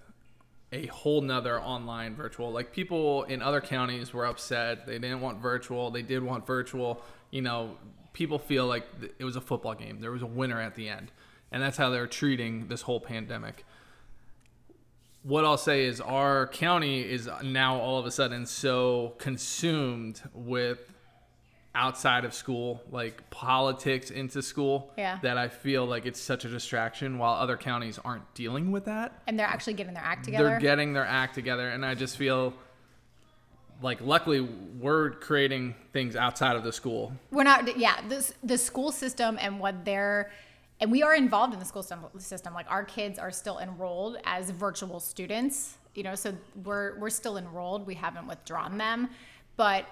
a 0.72 0.88
whole 0.88 1.22
nother 1.22 1.60
online 1.60 2.16
virtual. 2.16 2.52
Like 2.52 2.72
people 2.72 3.24
in 3.24 3.42
other 3.42 3.62
counties 3.62 4.14
were 4.14 4.26
upset. 4.26 4.86
They 4.86 5.00
didn't 5.00 5.22
want 5.22 5.40
virtual. 5.40 5.92
They 5.92 6.02
did 6.02 6.24
want 6.24 6.46
virtual. 6.46 7.02
You 7.32 7.42
know, 7.42 7.78
people 8.14 8.40
feel 8.40 8.66
like 8.66 8.88
it 9.20 9.24
was 9.24 9.36
a 9.36 9.42
football 9.42 9.76
game. 9.76 10.00
There 10.00 10.12
was 10.12 10.22
a 10.22 10.28
winner 10.28 10.60
at 10.60 10.76
the 10.76 10.90
end. 10.90 11.12
And 11.52 11.62
that's 11.62 11.78
how 11.78 11.90
they're 11.90 12.08
treating 12.08 12.68
this 12.68 12.82
whole 12.82 13.00
pandemic. 13.00 13.66
What 15.24 15.46
I'll 15.46 15.58
say 15.58 15.86
is 15.86 16.02
our 16.02 16.48
county 16.48 17.02
is 17.02 17.30
now 17.44 17.78
all 17.78 18.00
of 18.00 18.06
a 18.06 18.12
sudden 18.12 18.46
so 18.46 19.16
consumed 19.18 20.22
with 20.34 20.80
outside 21.76 22.26
of 22.26 22.34
school, 22.34 22.82
like 22.92 23.30
politics 23.30 24.10
into 24.10 24.42
school, 24.42 24.92
Yeah. 24.98 25.20
that 25.22 25.38
I 25.38 25.48
feel 25.50 25.86
like 25.86 26.06
it's 26.06 26.20
such 26.20 26.46
a 26.46 26.50
distraction 26.50 27.18
while 27.18 27.34
other 27.34 27.58
counties 27.58 28.00
aren't 28.04 28.34
dealing 28.34 28.72
with 28.72 28.86
that. 28.86 29.22
and 29.28 29.38
they're 29.40 29.46
actually 29.48 29.74
getting 29.74 29.94
their 29.94 30.04
act 30.04 30.26
together 30.26 30.44
They're 30.46 30.60
getting 30.60 30.94
their 30.94 31.06
act 31.06 31.36
together. 31.36 31.70
And 31.70 31.86
I 31.86 31.94
just 31.96 32.18
feel 32.18 32.54
like, 33.82 34.00
luckily, 34.02 34.42
we're 34.42 35.12
creating 35.12 35.76
things 35.92 36.16
outside 36.16 36.56
of 36.56 36.64
the 36.64 36.72
school. 36.72 37.12
we're 37.32 37.44
not 37.44 37.78
yeah 37.78 38.00
this 38.08 38.34
the 38.44 38.58
school 38.58 38.92
system 38.92 39.38
and 39.42 39.60
what 39.60 39.84
they're 39.86 40.32
and 40.80 40.92
we 40.92 41.04
are 41.04 41.16
involved 41.16 41.54
in 41.54 41.60
the 41.60 41.66
school 41.66 41.84
system, 41.84 42.06
system 42.18 42.54
like 42.54 42.70
our 42.70 42.84
kids 42.84 43.20
are 43.20 43.32
still 43.32 43.60
enrolled 43.60 44.18
as 44.26 44.50
virtual 44.50 45.00
students 45.00 45.78
you 45.94 46.04
know 46.04 46.16
so 46.16 46.34
we're 46.64 46.98
we're 47.00 47.10
still 47.10 47.38
enrolled 47.38 47.86
we 47.86 47.96
haven't 47.96 48.28
withdrawn 48.28 48.78
them 48.78 49.10
but 49.58 49.86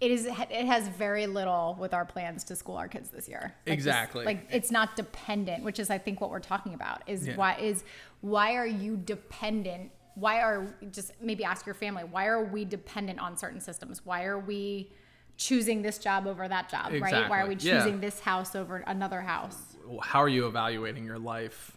it 0.00 0.10
is 0.10 0.26
it 0.26 0.66
has 0.66 0.88
very 0.88 1.26
little 1.26 1.76
with 1.78 1.92
our 1.92 2.04
plans 2.04 2.44
to 2.44 2.54
school 2.56 2.76
our 2.76 2.88
kids 2.88 3.10
this 3.10 3.28
year. 3.28 3.40
Like 3.42 3.64
this- 3.66 3.74
Exactly. 3.74 4.24
like 4.24 4.46
it's 4.50 4.70
not 4.70 4.94
dependent, 4.96 5.64
which 5.64 5.78
is 5.78 5.90
I 5.90 5.98
think 5.98 6.20
what 6.20 6.30
we're 6.30 6.38
talking 6.40 6.74
about 6.74 7.02
is 7.08 7.26
Yeah. 7.26 7.36
why 7.36 7.54
is 7.56 7.84
why 8.20 8.54
are 8.56 8.66
you 8.66 8.96
dependent? 8.96 9.90
Why 10.14 10.40
are 10.42 10.74
just 10.90 11.12
maybe 11.20 11.44
ask 11.44 11.66
your 11.66 11.74
family 11.74 12.04
why 12.04 12.26
are 12.26 12.44
we 12.44 12.64
dependent 12.64 13.18
on 13.20 13.36
certain 13.36 13.60
systems? 13.60 14.04
Why 14.04 14.24
are 14.24 14.38
we 14.38 14.92
choosing 15.36 15.82
this 15.82 15.98
job 15.98 16.26
over 16.26 16.46
that 16.48 16.68
job? 16.68 16.92
Right? 16.92 17.28
Why 17.28 17.40
are 17.40 17.46
we 17.46 17.54
Exactly. 17.54 17.70
Yeah. 17.70 17.78
choosing 17.84 18.00
this 18.00 18.20
house 18.20 18.54
over 18.54 18.78
another 18.86 19.20
house? 19.22 19.76
how 20.02 20.18
are 20.22 20.28
you 20.28 20.46
evaluating 20.46 21.04
your 21.06 21.18
life 21.18 21.74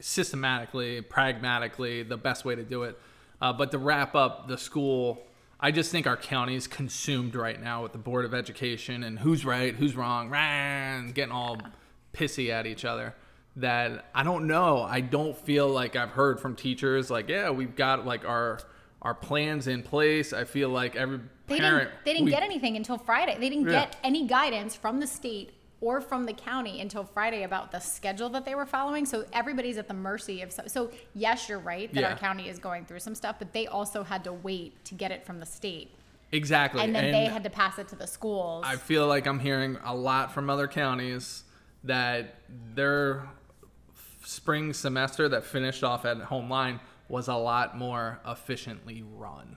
systematically, 0.00 1.02
pragmatically, 1.02 2.02
the 2.02 2.16
best 2.16 2.44
way 2.44 2.54
to 2.54 2.62
do 2.62 2.82
it. 2.84 2.98
Uh, 3.40 3.52
but 3.52 3.70
to 3.70 3.78
wrap 3.78 4.14
up 4.14 4.48
the 4.48 4.56
school, 4.58 5.22
I 5.62 5.70
just 5.70 5.90
think 5.92 6.06
our 6.06 6.16
county 6.16 6.54
is 6.54 6.66
consumed 6.66 7.34
right 7.34 7.60
now 7.60 7.82
with 7.82 7.92
the 7.92 7.98
Board 7.98 8.24
of 8.24 8.32
Education 8.34 9.02
and 9.04 9.18
who's 9.18 9.44
right, 9.44 9.74
who's 9.74 9.94
wrong, 9.94 10.32
and 10.34 11.14
getting 11.14 11.32
all 11.32 11.58
pissy 12.14 12.48
at 12.50 12.66
each 12.66 12.84
other. 12.84 13.14
That 13.56 14.06
I 14.14 14.22
don't 14.22 14.46
know. 14.46 14.80
I 14.82 15.00
don't 15.00 15.36
feel 15.36 15.68
like 15.68 15.96
I've 15.96 16.10
heard 16.10 16.40
from 16.40 16.54
teachers 16.56 17.10
like, 17.10 17.28
yeah, 17.28 17.50
we've 17.50 17.74
got 17.76 18.06
like 18.06 18.24
our 18.24 18.60
our 19.02 19.14
plans 19.14 19.66
in 19.66 19.82
place. 19.82 20.32
I 20.32 20.44
feel 20.44 20.68
like 20.68 20.94
every 20.96 21.20
They 21.46 21.58
parent 21.58 21.88
didn't. 21.90 22.04
They 22.04 22.12
didn't 22.12 22.24
we- 22.26 22.30
get 22.30 22.42
anything 22.42 22.76
until 22.76 22.96
Friday. 22.96 23.36
They 23.38 23.48
didn't 23.50 23.64
Yeah. 23.66 23.80
get 23.86 23.96
any 24.04 24.26
guidance 24.26 24.76
from 24.76 25.00
the 25.00 25.06
state 25.06 25.52
or 25.80 26.00
from 26.00 26.26
the 26.26 26.32
county 26.32 26.80
until 26.80 27.04
Friday 27.04 27.42
about 27.44 27.72
the 27.72 27.78
schedule 27.78 28.28
that 28.30 28.44
they 28.44 28.54
were 28.54 28.66
following. 28.66 29.06
So 29.06 29.24
everybody's 29.32 29.78
at 29.78 29.88
the 29.88 29.94
mercy 29.94 30.42
of. 30.42 30.52
So, 30.52 30.64
so 30.66 30.90
yes, 31.14 31.48
you're 31.48 31.58
right 31.58 31.92
that 31.94 32.00
Yeah. 32.00 32.10
our 32.10 32.16
county 32.18 32.48
is 32.48 32.58
going 32.58 32.84
through 32.84 33.00
some 33.00 33.14
stuff, 33.14 33.36
but 33.38 33.52
they 33.52 33.66
also 33.66 34.02
had 34.02 34.24
to 34.24 34.32
wait 34.32 34.84
to 34.86 34.94
get 34.94 35.10
it 35.10 35.24
from 35.24 35.40
the 35.40 35.46
state, 35.46 35.90
exactly, 36.32 36.82
and 36.82 36.94
then 36.94 37.10
they 37.12 37.24
had 37.24 37.42
to 37.44 37.50
pass 37.50 37.78
it 37.78 37.88
to 37.88 37.96
the 37.96 38.06
schools. 38.06 38.64
I 38.66 38.76
feel 38.76 39.06
like 39.06 39.26
I'm 39.26 39.38
hearing 39.38 39.78
a 39.84 39.94
lot 39.94 40.32
from 40.32 40.50
other 40.50 40.68
counties 40.68 41.44
that 41.84 42.34
their 42.74 43.26
spring 44.24 44.72
semester 44.74 45.28
that 45.30 45.44
finished 45.44 45.82
off 45.82 46.04
at 46.04 46.18
home 46.18 46.50
line 46.50 46.78
was 47.08 47.26
a 47.28 47.34
lot 47.34 47.76
more 47.76 48.20
efficiently 48.26 49.02
run 49.16 49.56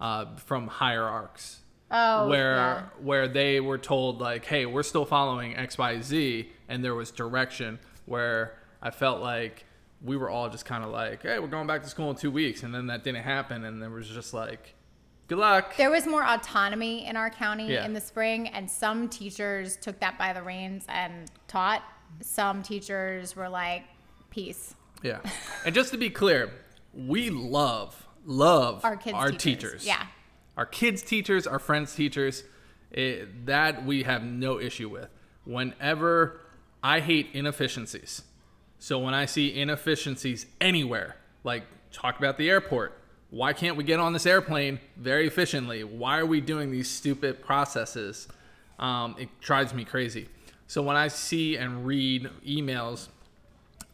uh, 0.00 0.34
from 0.36 0.66
hierarchs. 0.66 1.60
Oh, 1.90 2.28
where 2.28 2.56
yeah. 2.56 2.82
where 3.00 3.28
they 3.28 3.60
were 3.60 3.78
told 3.78 4.20
like, 4.20 4.44
hey, 4.44 4.66
we're 4.66 4.82
still 4.82 5.04
following 5.06 5.56
X, 5.56 5.78
Y, 5.78 6.00
Z, 6.02 6.48
and 6.68 6.84
there 6.84 6.94
was 6.94 7.10
direction. 7.10 7.78
Where 8.06 8.54
I 8.82 8.90
felt 8.90 9.20
like 9.22 9.64
we 10.02 10.16
were 10.16 10.28
all 10.30 10.48
just 10.48 10.64
kind 10.64 10.84
of 10.84 10.90
like, 10.90 11.22
hey, 11.22 11.38
we're 11.38 11.46
going 11.48 11.66
back 11.66 11.82
to 11.82 11.88
school 11.88 12.10
in 12.10 12.16
two 12.16 12.30
weeks, 12.30 12.62
and 12.62 12.74
then 12.74 12.86
that 12.88 13.04
didn't 13.04 13.22
happen, 13.24 13.64
and 13.64 13.82
there 13.82 13.90
was 13.90 14.08
just 14.08 14.32
like, 14.34 14.74
good 15.26 15.38
luck. 15.38 15.76
there 15.76 15.90
was 15.90 16.06
more 16.06 16.24
autonomy 16.24 17.04
in 17.06 17.16
our 17.16 17.30
county 17.30 17.72
Yeah. 17.72 17.84
in 17.84 17.92
the 17.94 18.00
spring, 18.00 18.48
and 18.48 18.70
some 18.70 19.08
teachers 19.08 19.76
took 19.76 19.98
that 20.00 20.16
by 20.18 20.32
the 20.32 20.42
reins 20.42 20.84
and 20.88 21.30
taught. 21.48 21.82
Some 22.20 22.62
teachers 22.62 23.34
were 23.36 23.48
like, 23.48 23.84
"Peace." 24.30 24.74
Yeah. 25.02 25.18
And 25.66 25.74
just 25.74 25.90
to 25.92 25.98
be 25.98 26.10
clear, 26.10 26.50
we 26.94 27.28
love, 27.30 28.06
love 28.24 28.84
Our 28.84 28.96
kids' 28.96 29.14
our 29.16 29.30
teachers. 29.30 29.42
teachers. 29.82 29.86
Yeah. 29.86 30.06
Our 30.58 30.66
kids' 30.66 31.02
teachers, 31.02 31.46
our 31.46 31.60
friends' 31.60 31.94
teachers, 31.94 32.42
it, 32.90 33.46
that 33.46 33.86
we 33.86 34.02
have 34.02 34.24
no 34.24 34.58
issue 34.58 34.88
with. 34.88 35.08
Whenever 35.44 36.40
I 36.82 36.98
hate 36.98 37.28
inefficiencies. 37.32 38.22
So 38.80 38.98
when 38.98 39.14
I 39.14 39.26
see 39.26 39.56
inefficiencies 39.56 40.46
anywhere, 40.60 41.16
like 41.44 41.62
talk 41.92 42.18
about 42.18 42.38
the 42.38 42.50
airport, 42.50 42.98
why 43.30 43.52
can't 43.52 43.76
we 43.76 43.84
get 43.84 44.00
on 44.00 44.12
this 44.12 44.26
airplane 44.26 44.80
very 44.96 45.28
efficiently? 45.28 45.84
Why 45.84 46.18
are 46.18 46.26
we 46.26 46.40
doing 46.40 46.72
these 46.72 46.90
stupid 46.90 47.40
processes? 47.40 48.26
Um, 48.80 49.14
it 49.16 49.28
drives 49.40 49.72
me 49.72 49.84
crazy. 49.84 50.28
So 50.66 50.82
when 50.82 50.96
I 50.96 51.06
see 51.06 51.56
and 51.56 51.86
read 51.86 52.28
emails 52.44 53.08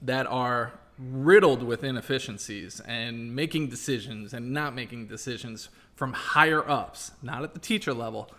that 0.01 0.27
are 0.27 0.73
riddled 0.99 1.63
with 1.63 1.83
inefficiencies 1.85 2.81
and 2.81 3.35
making 3.35 3.69
decisions 3.69 4.33
and 4.33 4.53
not 4.53 4.75
making 4.75 5.07
decisions 5.07 5.69
from 5.97 6.13
higher 6.13 6.69
ups, 6.69 7.13
not 7.23 7.43
at 7.43 7.55
the 7.55 7.61
teacher 7.61 7.93
level, 7.93 8.31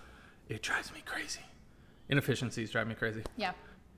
it 0.50 0.62
drives 0.62 0.94
me 0.94 1.02
crazy. 1.06 1.42
Inefficiencies 2.10 2.72
drive 2.72 2.88
me 2.88 2.96
crazy. 2.96 3.24
Yeah. 3.38 3.52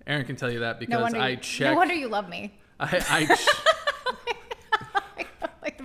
Erin 0.06 0.26
can 0.26 0.36
tell 0.36 0.52
you 0.52 0.60
that 0.60 0.80
because 0.80 1.02
wonder. 1.02 1.20
I 1.20 1.30
you, 1.30 1.38
check. 1.38 1.72
no 1.72 1.78
wonder 1.78 1.94
you 1.94 2.08
love 2.08 2.30
me. 2.30 2.58
I, 2.80 3.04
I 3.10 3.26
ch- 3.26 3.30
like 3.30 3.30
the 3.30 3.77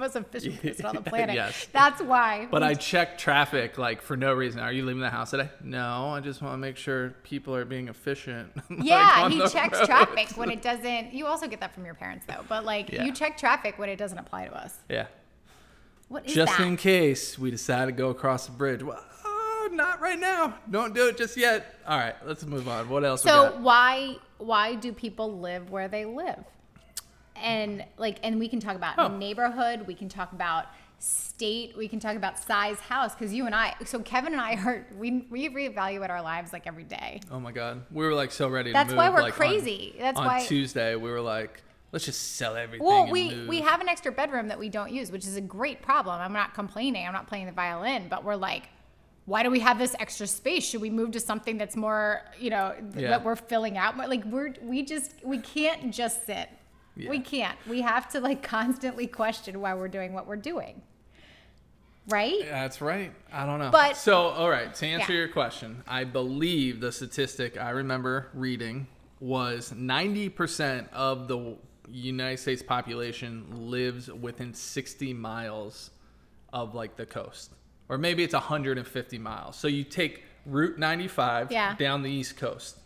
most 0.03 0.17
efficient 0.17 0.61
person 0.61 0.87
on 0.87 0.95
the 0.95 1.01
planet. 1.11 1.35
Yes. 1.35 1.67
That's 1.73 2.03
why. 2.03 2.47
but 2.51 2.63
I 2.63 2.75
check 2.75 3.17
traffic 3.19 3.79
like 3.79 4.03
for 4.03 4.17
no 4.17 4.33
reason. 4.35 4.61
Are 4.61 4.73
you 4.73 4.85
leaving 4.85 5.01
the 5.01 5.11
house 5.11 5.31
today? 5.31 5.49
No, 5.63 6.11
I 6.11 6.21
just 6.21 6.43
want 6.43 6.55
to 6.55 6.59
make 6.59 6.77
sure 6.77 7.11
people 7.23 7.55
are 7.55 7.65
being 7.65 7.89
efficient. 7.89 8.53
Yeah, 8.83 9.23
on 9.25 9.31
he 9.31 9.39
checks 9.49 9.79
road. 9.79 9.87
traffic 9.87 10.29
when 10.37 10.51
it 10.51 10.61
doesn't. 10.63 11.13
You 11.13 11.27
also 11.27 11.47
get 11.47 11.61
that 11.61 11.73
from 11.75 11.85
your 11.85 11.95
parents, 11.95 12.27
though. 12.27 12.45
But 12.49 12.65
like, 12.65 12.91
Yeah. 12.91 13.05
you 13.05 13.13
check 13.13 13.37
traffic 13.39 13.79
when 13.79 13.89
it 13.89 13.97
doesn't 13.97 14.19
apply 14.19 14.47
to 14.47 14.57
us. 14.57 14.77
Yeah. 14.89 15.07
What 16.09 16.27
is 16.27 16.35
just 16.35 16.59
that? 16.59 16.67
in 16.67 16.77
case 16.77 17.39
we 17.39 17.51
decide 17.51 17.87
to 17.87 17.93
go 17.93 18.11
across 18.11 18.47
the 18.47 18.53
bridge. 18.53 18.83
Well, 18.83 18.99
uh, 19.25 19.69
not 19.73 20.01
right 20.01 20.19
now. 20.19 20.55
Don't 20.71 20.95
do 20.95 21.09
it 21.09 21.17
just 21.17 21.37
yet. 21.37 21.77
All 21.87 21.97
right, 21.99 22.15
let's 22.27 22.45
move 22.45 22.69
on. 22.69 22.89
What 22.89 23.05
else? 23.05 23.25
we 23.25 23.31
so 23.31 23.57
why 23.61 24.17
why 24.39 24.75
do 24.75 24.93
people 24.93 25.39
live 25.39 25.71
where 25.71 25.89
they 25.89 26.05
live? 26.05 26.45
And 27.37 27.85
like, 27.97 28.19
and 28.23 28.39
we 28.39 28.49
can 28.49 28.61
talk 28.61 28.77
about 28.77 28.95
Oh. 28.99 29.09
neighborhood. 29.09 29.87
We 29.87 29.95
can 29.95 30.09
talk 30.09 30.33
about 30.33 30.67
state. 30.99 31.77
We 31.77 31.89
can 31.89 31.99
talk 31.99 32.15
about 32.17 32.39
size 32.39 32.79
house 32.79 33.15
because 33.15 33.33
you 33.35 33.47
and 33.47 33.55
I. 33.55 33.75
So 33.85 33.99
Kevin 34.01 34.33
and 34.33 34.41
I 34.41 34.55
are 34.65 34.87
we 34.99 35.27
we 35.31 35.49
reevaluate 35.49 36.11
our 36.11 36.23
lives 36.23 36.53
like 36.53 36.67
every 36.67 36.85
day. 36.85 37.21
oh 37.31 37.41
my 37.41 37.51
God, 37.53 37.83
we 37.91 38.05
were 38.05 38.15
like 38.15 38.31
so 38.31 38.49
ready. 38.49 38.71
to 38.71 38.75
That's 38.75 38.91
move, 38.91 38.99
why 38.99 39.11
we're 39.11 39.23
like, 39.23 39.33
on- 39.33 39.39
crazy. 39.39 39.97
That's 39.99 40.19
on 40.19 40.27
why- 40.27 40.45
Tuesday 40.47 40.95
we 40.95 41.11
were 41.11 41.21
like, 41.21 41.63
let's 41.91 42.05
just 42.05 42.37
sell 42.37 42.55
everything. 42.57 42.87
Well, 42.87 43.03
and 43.05 43.11
we 43.13 43.35
move. 43.35 43.49
we 43.49 43.61
have 43.63 43.81
an 43.81 43.89
extra 43.89 44.13
bedroom 44.13 44.47
that 44.49 44.59
we 44.59 44.69
don't 44.69 44.93
use, 44.93 45.11
which 45.11 45.27
is 45.27 45.35
a 45.37 45.41
great 45.41 45.83
problem. 45.83 46.21
I'm 46.21 46.33
not 46.33 46.55
complaining. 46.55 47.05
I'm 47.07 47.13
not 47.13 47.27
playing 47.27 47.47
the 47.47 47.53
violin, 47.53 48.07
but 48.09 48.23
we're 48.23 48.37
like, 48.37 48.69
why 49.25 49.43
do 49.43 49.51
we 49.51 49.59
have 49.61 49.79
this 49.81 49.97
extra 49.99 50.27
space? 50.29 50.65
Should 50.65 50.81
we 50.83 50.91
move 50.91 51.11
to 51.13 51.21
something 51.21 51.59
that's 51.59 51.75
more, 51.77 52.23
you 52.39 52.51
know, 52.51 52.75
th- 52.93 53.03
Yeah. 53.03 53.11
that 53.11 53.25
we're 53.25 53.35
filling 53.37 53.77
out 53.77 53.97
more? 53.97 54.07
Like 54.07 54.25
we're 54.27 54.55
we 54.63 54.85
just 54.85 55.15
we 55.25 55.39
can't 55.39 55.93
just 55.93 56.27
sit. 56.27 56.49
We 56.97 57.21
can't. 57.21 57.57
We 57.69 57.81
have 57.83 58.09
to 58.11 58.21
like 58.21 58.43
constantly 58.57 59.07
question 59.07 59.61
why 59.61 59.75
we're 59.75 59.89
doing 59.89 60.13
what 60.13 60.27
we're 60.27 60.37
doing. 60.37 60.83
Right? 62.09 62.41
That's 62.45 62.81
right. 62.81 63.13
I 63.33 63.47
don't 63.47 63.59
know. 63.61 63.71
But- 63.71 63.97
so, 63.97 64.17
all 64.17 64.51
right. 64.51 64.75
To 64.75 64.87
answer 64.87 65.13
Yeah. 65.13 65.19
your 65.21 65.29
question, 65.29 65.83
I 65.87 66.05
believe 66.05 66.81
the 66.81 66.91
statistic 66.91 67.57
I 67.57 67.71
remember 67.71 68.29
reading 68.35 68.89
was 69.21 69.73
90% 69.73 70.89
of 70.93 71.29
the 71.29 71.57
United 71.89 72.39
States 72.39 72.63
population 72.63 73.47
lives 73.71 74.11
within 74.11 74.53
60 74.53 75.15
miles 75.15 75.91
of 76.53 76.75
like 76.75 76.97
the 76.97 77.07
coast, 77.07 77.53
or 77.89 77.99
maybe 77.99 78.25
it's 78.25 78.35
150 78.35 79.19
miles. 79.19 79.57
So 79.57 79.69
you 79.69 79.85
take 79.85 80.25
Route 80.45 80.79
95 80.79 81.53
Yeah. 81.53 81.77
down 81.77 82.03
the 82.03 82.11
East 82.11 82.37
Coast, 82.37 82.79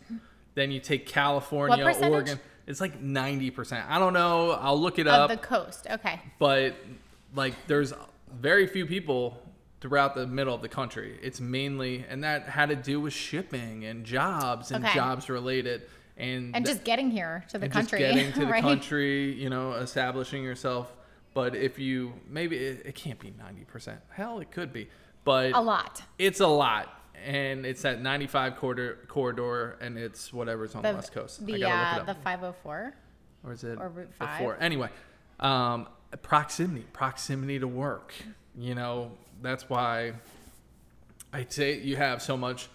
then 0.53 0.69
you 0.69 0.79
take 0.79 1.07
California? 1.07 1.83
Oregon. 2.03 2.39
It's 2.67 2.81
like 2.81 3.01
90%. 3.01 3.85
I 3.87 3.97
don't 3.97 4.13
know. 4.13 4.51
I'll 4.51 4.79
look 4.79 4.99
it 4.99 5.07
Of 5.07 5.13
up 5.13 5.29
the 5.29 5.37
coast. 5.37 5.87
Okay. 5.89 6.19
but 6.37 6.75
like 7.33 7.53
there's 7.67 7.93
very 8.39 8.67
few 8.67 8.85
people 8.85 9.41
throughout 9.79 10.15
the 10.15 10.27
middle 10.27 10.53
of 10.53 10.61
the 10.61 10.67
country. 10.69 11.17
It's 11.21 11.39
mainly 11.39 12.05
and 12.09 12.23
that 12.23 12.43
had 12.49 12.69
to 12.69 12.75
do 12.75 12.99
with 12.99 13.13
shipping 13.13 13.85
and 13.85 14.05
jobs 14.05 14.71
and 14.71 14.83
Okay. 14.83 14.93
jobs 14.93 15.29
related 15.29 15.83
and 16.17 16.53
And 16.55 16.65
just 16.65 16.83
getting 16.83 17.09
here 17.09 17.45
to 17.49 17.57
the 17.57 17.69
country. 17.69 17.99
just 17.99 18.13
getting 18.15 18.33
to 18.33 18.39
the 18.45 18.47
right? 18.51 18.61
country, 18.61 19.33
you 19.33 19.49
know, 19.49 19.73
establishing 19.73 20.43
yourself. 20.43 20.91
But 21.33 21.55
if 21.55 21.79
you 21.79 22.13
maybe 22.27 22.57
it, 22.57 22.85
it 22.85 22.95
can't 22.95 23.19
be 23.19 23.31
90%. 23.31 23.97
Hell, 24.09 24.39
it 24.39 24.51
could 24.51 24.73
be. 24.73 24.89
But 25.23 25.51
A 25.53 25.61
lot. 25.61 26.01
it's 26.17 26.39
a 26.39 26.47
lot. 26.47 26.96
And 27.25 27.65
it's 27.65 27.81
that 27.81 28.01
95 28.01 28.55
corridor, 28.57 28.99
corridor 29.07 29.77
and 29.81 29.97
it's 29.97 30.31
whatever's 30.31 30.75
on 30.75 30.81
the, 30.83 30.89
The, 30.89 30.95
west 30.95 31.11
coast. 31.13 31.41
I 31.41 31.45
the 31.45 31.63
uh, 31.65 31.93
look 31.95 32.03
it 32.03 32.05
the 32.17 32.21
504. 32.23 32.93
or 33.43 33.53
is 33.53 33.63
it 33.63 33.77
or 33.79 33.89
Route 33.89 34.11
the 34.11 34.25
5? 34.25 34.39
four? 34.39 34.57
Anyway, 34.59 34.89
um, 35.39 35.87
proximity, 36.21 36.85
proximity 36.93 37.59
to 37.59 37.67
work. 37.67 38.13
You 38.57 38.75
know, 38.75 39.11
that's 39.41 39.69
why 39.69 40.13
I'd 41.33 41.51
say 41.51 41.79
you 41.79 41.95
have 41.97 42.21
so 42.21 42.37
much 42.37 42.69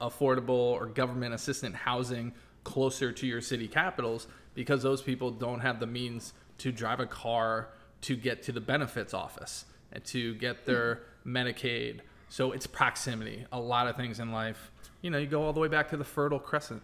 affordable 0.00 0.50
or 0.50 0.86
government 0.86 1.32
assistant 1.34 1.74
housing 1.74 2.32
closer 2.64 3.12
to 3.12 3.26
your 3.26 3.40
city 3.40 3.68
capitals 3.68 4.26
because 4.54 4.82
those 4.82 5.00
people 5.00 5.30
don't 5.30 5.60
have 5.60 5.80
the 5.80 5.86
means 5.86 6.34
to 6.58 6.72
drive 6.72 7.00
a 7.00 7.06
car 7.06 7.68
to 8.02 8.16
get 8.16 8.42
to 8.42 8.52
the 8.52 8.60
benefits 8.60 9.14
office 9.14 9.64
and 9.92 10.04
to 10.04 10.34
get 10.34 10.66
their 10.66 11.02
Medicaid. 11.26 12.00
So 12.28 12.52
it's 12.52 12.66
proximity. 12.66 13.46
A 13.52 13.60
lot 13.60 13.86
of 13.88 13.96
things 13.96 14.18
in 14.20 14.32
life. 14.32 14.70
You 15.02 15.10
know, 15.10 15.18
you 15.18 15.26
go 15.26 15.42
all 15.44 15.52
the 15.52 15.60
way 15.60 15.68
back 15.68 15.90
to 15.90 15.96
the 15.96 16.04
Fertile 16.04 16.38
Crescent. 16.40 16.82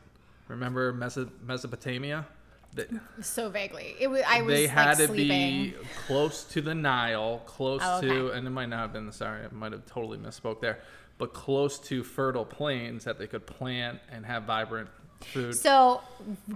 Remember 0.49 0.93
Meso- 0.93 1.31
Mesopotamia? 1.45 2.27
That 2.75 2.89
So 3.21 3.51
vaguely. 3.51 3.95
It 4.01 4.07
was 4.09 4.23
I 4.27 4.43
was 4.43 4.55
they 4.55 4.63
like 4.67 4.71
had 4.77 4.97
to 4.99 5.07
sleeping. 5.09 5.71
be 5.71 5.75
close 6.07 6.45
to 6.45 6.61
the 6.63 6.75
Nile, 6.75 7.43
close 7.45 7.81
Oh, 7.85 8.01
to, 8.01 8.31
and 8.31 8.47
it 8.47 8.51
might 8.51 8.67
not 8.71 8.79
have 8.79 8.93
been. 8.93 9.11
Sorry, 9.13 9.45
I 9.45 9.55
might 9.55 9.73
have 9.73 9.85
totally 9.87 10.17
misspoke 10.19 10.61
there. 10.61 10.79
but 11.19 11.35
close 11.35 11.79
to 11.79 12.03
fertile 12.03 12.45
plains 12.45 13.05
that 13.05 13.19
they 13.19 13.27
could 13.27 13.47
plant 13.47 13.99
and 14.11 14.25
have 14.27 14.45
vibrant 14.45 14.89
food. 15.21 15.55
So, 15.55 16.01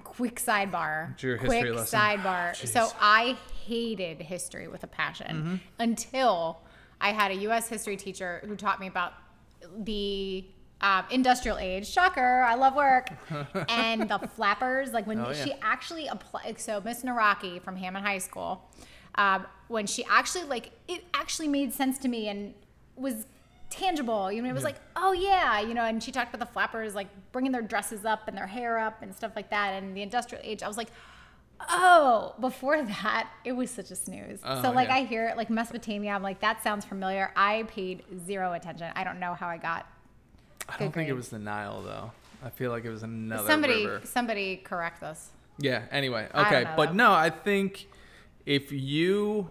quick 0.03 0.37
sidebar. 0.37 1.17
Quick 1.21 1.67
lesson. 1.75 1.99
sidebar. 2.01 2.51
Jeez. 2.53 2.69
So, 2.69 2.89
I 3.01 3.37
hated 3.67 4.21
history 4.23 4.67
with 4.69 4.83
a 4.83 4.89
passion 4.89 5.37
Mm-hmm. 5.37 5.57
until 5.83 6.59
I 7.01 7.11
had 7.13 7.31
a 7.31 7.35
U.S. 7.35 7.69
history 7.69 7.97
teacher 7.97 8.43
who 8.47 8.57
taught 8.57 8.81
me 8.81 8.87
about 8.87 9.13
the 9.79 10.45
um, 10.81 11.05
industrial 11.11 11.59
age. 11.59 11.87
Shocker! 11.89 12.43
I 12.43 12.55
love 12.55 12.75
work. 12.75 13.09
and 13.69 14.09
the 14.09 14.19
flappers, 14.35 14.93
like 14.93 15.07
when 15.07 15.21
Oh, 15.21 15.31
yeah. 15.31 15.45
she 15.45 15.55
actually 15.63 16.07
applied. 16.07 16.59
So, 16.61 16.81
Miss 16.85 17.03
Naraki 17.03 17.61
from 17.63 17.77
Hammond 17.77 18.05
High 18.07 18.19
School, 18.19 18.69
um, 19.17 19.47
when 19.69 19.87
she 19.87 20.05
actually 20.05 20.45
like 20.45 20.73
it 20.89 21.05
actually 21.15 21.49
made 21.49 21.73
sense 21.73 21.99
to 21.99 22.09
me 22.09 22.29
and 22.29 22.55
was 22.97 23.27
tangible. 23.71 24.31
You 24.31 24.43
know, 24.43 24.49
it 24.49 24.55
was 24.55 24.65
like, 24.65 24.77
oh 24.95 25.13
yeah, 25.13 25.61
you 25.61 25.75
know. 25.75 25.85
And 25.85 26.03
she 26.03 26.13
talked 26.13 26.35
about 26.35 26.47
the 26.47 26.53
flappers 26.53 26.95
like 26.95 27.09
bringing 27.33 27.53
their 27.53 27.63
dresses 27.63 28.05
up 28.05 28.29
and 28.29 28.37
their 28.37 28.47
hair 28.47 28.79
up 28.79 29.03
and 29.03 29.15
stuff 29.15 29.33
like 29.35 29.51
that. 29.51 29.83
And 29.83 29.97
the 29.97 30.03
industrial 30.03 30.43
age, 30.45 30.63
I 30.63 30.69
was 30.69 30.77
like, 30.77 30.89
oh. 31.61 32.35
Before 32.41 32.83
that, 32.83 33.31
it 33.45 33.53
was 33.53 33.71
such 33.71 33.91
a 33.91 33.97
snooze. 33.97 34.41
Oh, 34.45 34.63
so 34.63 34.71
like 34.71 34.89
yeah. 34.89 34.97
I 34.97 35.05
hear 35.05 35.27
it 35.29 35.37
like 35.37 35.51
Mesopotamia. 35.51 36.13
I'm 36.13 36.23
like, 36.23 36.41
that 36.41 36.63
sounds 36.63 36.85
familiar. 36.85 37.33
I 37.37 37.65
paid 37.65 38.05
zero 38.27 38.53
attention. 38.53 38.93
I 38.95 39.05
don't 39.05 39.21
know 39.21 39.35
how 39.35 39.49
I 39.49 39.59
got. 39.59 39.87
I 40.69 40.77
don't 40.79 40.89
good 40.89 40.95
think 40.95 41.09
it 41.09 41.15
was 41.15 41.29
the 41.29 41.39
Nile 41.39 41.83
though. 41.83 42.13
I 42.45 42.51
feel 42.51 42.71
like 42.71 42.85
it 42.85 42.91
was 42.91 43.03
another 43.03 43.47
somebody, 43.49 43.87
river. 43.87 44.03
somebody 44.05 44.57
correct 44.57 45.03
us. 45.03 45.31
Yeah. 45.59 45.83
Anyway, 45.91 46.29
okay, 46.35 46.65
know, 46.65 46.73
but 46.77 46.87
though. 46.89 46.95
no, 46.95 47.13
I 47.13 47.31
think 47.31 47.87
if 48.45 48.71
you, 48.73 49.51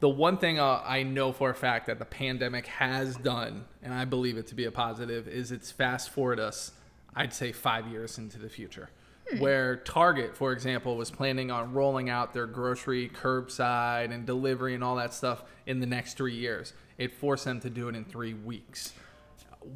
the 0.00 0.08
one 0.08 0.38
thing 0.38 0.58
uh, 0.58 0.82
I 0.84 1.02
know 1.02 1.32
for 1.32 1.50
a 1.50 1.54
fact 1.54 1.86
that 1.86 1.98
the 1.98 2.04
pandemic 2.04 2.66
has 2.66 3.16
done, 3.16 3.66
and 3.82 3.92
I 3.92 4.04
believe 4.04 4.36
it 4.36 4.46
to 4.48 4.54
be 4.54 4.64
a 4.64 4.70
positive, 4.70 5.28
is 5.28 5.52
it's 5.52 5.70
fast 5.70 6.10
forward 6.10 6.40
us. 6.40 6.72
I'd 7.14 7.32
say 7.32 7.52
five 7.52 7.86
years 7.86 8.18
into 8.18 8.38
the 8.38 8.48
future, 8.48 8.90
Hmm. 9.30 9.40
where 9.40 9.76
Target, 9.76 10.36
for 10.36 10.52
example, 10.52 10.96
was 10.96 11.10
planning 11.10 11.50
on 11.50 11.72
rolling 11.72 12.08
out 12.08 12.32
their 12.32 12.46
grocery 12.46 13.10
curbside 13.10 14.12
and 14.12 14.24
delivery 14.24 14.74
and 14.74 14.82
all 14.82 14.96
that 14.96 15.12
stuff 15.12 15.42
in 15.66 15.80
the 15.80 15.86
next 15.86 16.16
three 16.16 16.34
years. 16.34 16.72
It 16.96 17.12
forced 17.14 17.44
them 17.44 17.60
to 17.60 17.70
do 17.70 17.88
it 17.88 17.94
in 17.94 18.04
three 18.04 18.34
weeks. 18.34 18.92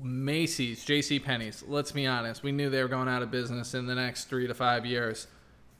Macy's, 0.03 0.85
J.C. 0.85 1.19
Penney's. 1.19 1.63
Let's 1.67 1.93
be 1.93 2.07
honest, 2.07 2.43
we 2.43 2.53
knew 2.53 2.71
they 2.71 2.83
were 2.83 2.89
going 2.89 3.09
out 3.09 3.23
of 3.23 3.31
business 3.31 3.75
in 3.75 3.87
the 3.87 3.95
next 3.95 4.25
three 4.25 4.47
to 4.47 4.55
five 4.55 4.87
years. 4.87 5.27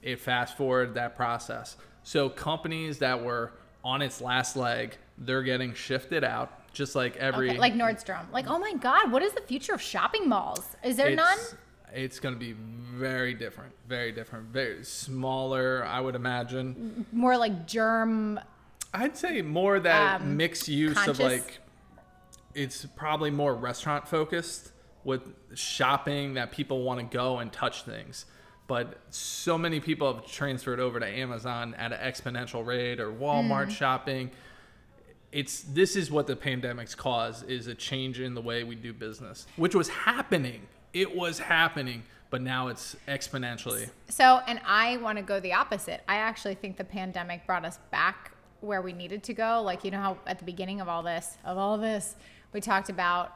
It 0.01 0.19
fast 0.19 0.55
forwarded 0.57 0.93
that 0.95 1.15
process. 1.15 1.77
So 2.03 2.29
companies 2.29 2.99
that 2.99 3.23
were 3.23 3.53
on 3.83 4.01
its 4.01 4.21
last 4.21 4.55
leg, 4.55 4.97
they're 5.17 5.43
getting 5.43 5.73
shifted 5.73 6.23
out, 6.23 6.71
just 6.73 6.95
like 6.95 7.15
every 7.17 7.49
Okay, 7.49 7.59
like 7.59 7.73
Nordstrom. 7.73 8.29
Like, 8.31 8.45
oh 8.47 8.59
my 8.59 8.73
God, 8.73 9.11
what 9.11 9.23
is 9.23 9.33
the 9.33 9.41
future 9.41 9.73
of 9.73 9.81
shopping 9.81 10.27
malls? 10.27 10.75
Is 10.83 10.97
there 10.97 11.15
none? 11.15 11.37
It's 11.93 12.19
going 12.19 12.33
to 12.33 12.39
be 12.39 12.53
very 12.53 13.33
different, 13.33 13.73
very 13.87 14.11
different, 14.11 14.47
very 14.47 14.83
smaller. 14.83 15.85
I 15.85 15.99
would 16.01 16.15
imagine. 16.15 17.05
More 17.11 17.37
like 17.37 17.67
germ. 17.67 18.39
I'd 18.93 19.15
say 19.17 19.41
more 19.41 19.79
that 19.79 20.21
Um, 20.21 20.37
mixed 20.37 20.67
use 20.67 20.95
conscious? 20.95 21.19
of 21.19 21.25
like 21.25 21.59
it's 22.55 22.85
probably 22.95 23.31
more 23.31 23.55
restaurant 23.55 24.07
focused 24.07 24.71
with 25.03 25.33
shopping 25.55 26.35
that 26.35 26.51
people 26.51 26.83
want 26.83 26.99
to 26.99 27.05
go 27.17 27.39
and 27.39 27.51
touch 27.51 27.83
things. 27.83 28.25
But 28.67 28.97
so 29.09 29.57
many 29.57 29.79
people 29.79 30.13
have 30.13 30.25
transferred 30.25 30.79
over 30.79 30.99
to 30.99 31.05
Amazon 31.05 31.73
at 31.75 31.91
an 31.91 31.99
exponential 31.99 32.65
rate 32.65 32.99
or 32.99 33.11
Walmart 33.11 33.67
Mm. 33.67 33.71
shopping. 33.71 34.31
It's 35.31 35.61
this 35.61 35.95
is 35.95 36.09
what 36.11 36.27
the 36.27 36.35
pandemic's 36.35 36.95
caused 36.95 37.49
is 37.49 37.67
a 37.67 37.73
change 37.75 38.19
in 38.19 38.35
the 38.35 38.41
way 38.41 38.63
we 38.63 38.75
do 38.75 38.93
business, 38.93 39.45
which 39.57 39.73
was 39.75 39.89
happening. 39.89 40.61
It 40.93 41.15
was 41.15 41.39
happening, 41.39 42.03
but 42.29 42.41
now 42.41 42.67
it's 42.67 42.95
exponentially. 43.07 43.89
So, 44.09 44.41
and 44.47 44.61
I 44.65 44.97
want 44.97 45.17
to 45.17 45.23
go 45.23 45.39
the 45.39 45.53
opposite. 45.53 46.01
I 46.07 46.17
actually 46.17 46.55
think 46.55 46.77
the 46.77 46.83
pandemic 46.83 47.45
brought 47.45 47.65
us 47.65 47.79
back 47.91 48.31
where 48.61 48.81
we 48.81 48.93
needed 48.93 49.23
to 49.23 49.33
go. 49.33 49.61
Like, 49.61 49.83
you 49.83 49.91
know 49.91 49.99
how 49.99 50.17
at 50.27 50.39
the 50.39 50.45
beginning 50.45 50.81
of 50.81 50.87
all 50.87 51.03
this, 51.03 51.37
of 51.43 51.57
all 51.57 51.77
this, 51.77 52.15
we 52.53 52.61
talked 52.61 52.89
about 52.89 53.35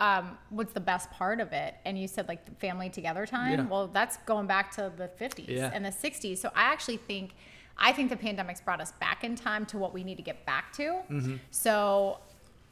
um, 0.00 0.36
what's 0.50 0.72
the 0.72 0.80
best 0.80 1.10
part 1.10 1.40
of 1.40 1.52
it, 1.52 1.74
and 1.84 1.98
you 1.98 2.08
said 2.08 2.26
like 2.26 2.44
the 2.44 2.50
family 2.52 2.90
together 2.90 3.26
time. 3.26 3.58
Yeah. 3.58 3.66
Well, 3.66 3.86
that's 3.86 4.16
going 4.26 4.46
back 4.46 4.74
to 4.76 4.92
the 4.96 5.08
50s 5.20 5.46
Yeah. 5.48 5.70
and 5.72 5.84
the 5.84 5.90
60s. 5.90 6.38
So, 6.38 6.50
I 6.54 6.62
actually 6.62 6.96
think, 6.96 7.34
I 7.78 7.92
think 7.92 8.10
the 8.10 8.16
pandemic's 8.16 8.60
brought 8.60 8.80
us 8.80 8.92
back 8.92 9.24
in 9.24 9.36
time 9.36 9.66
to 9.66 9.78
what 9.78 9.94
we 9.94 10.02
need 10.02 10.16
to 10.16 10.22
get 10.22 10.44
back 10.46 10.72
to. 10.74 10.82
Mm-hmm. 11.10 11.36
So, 11.50 12.18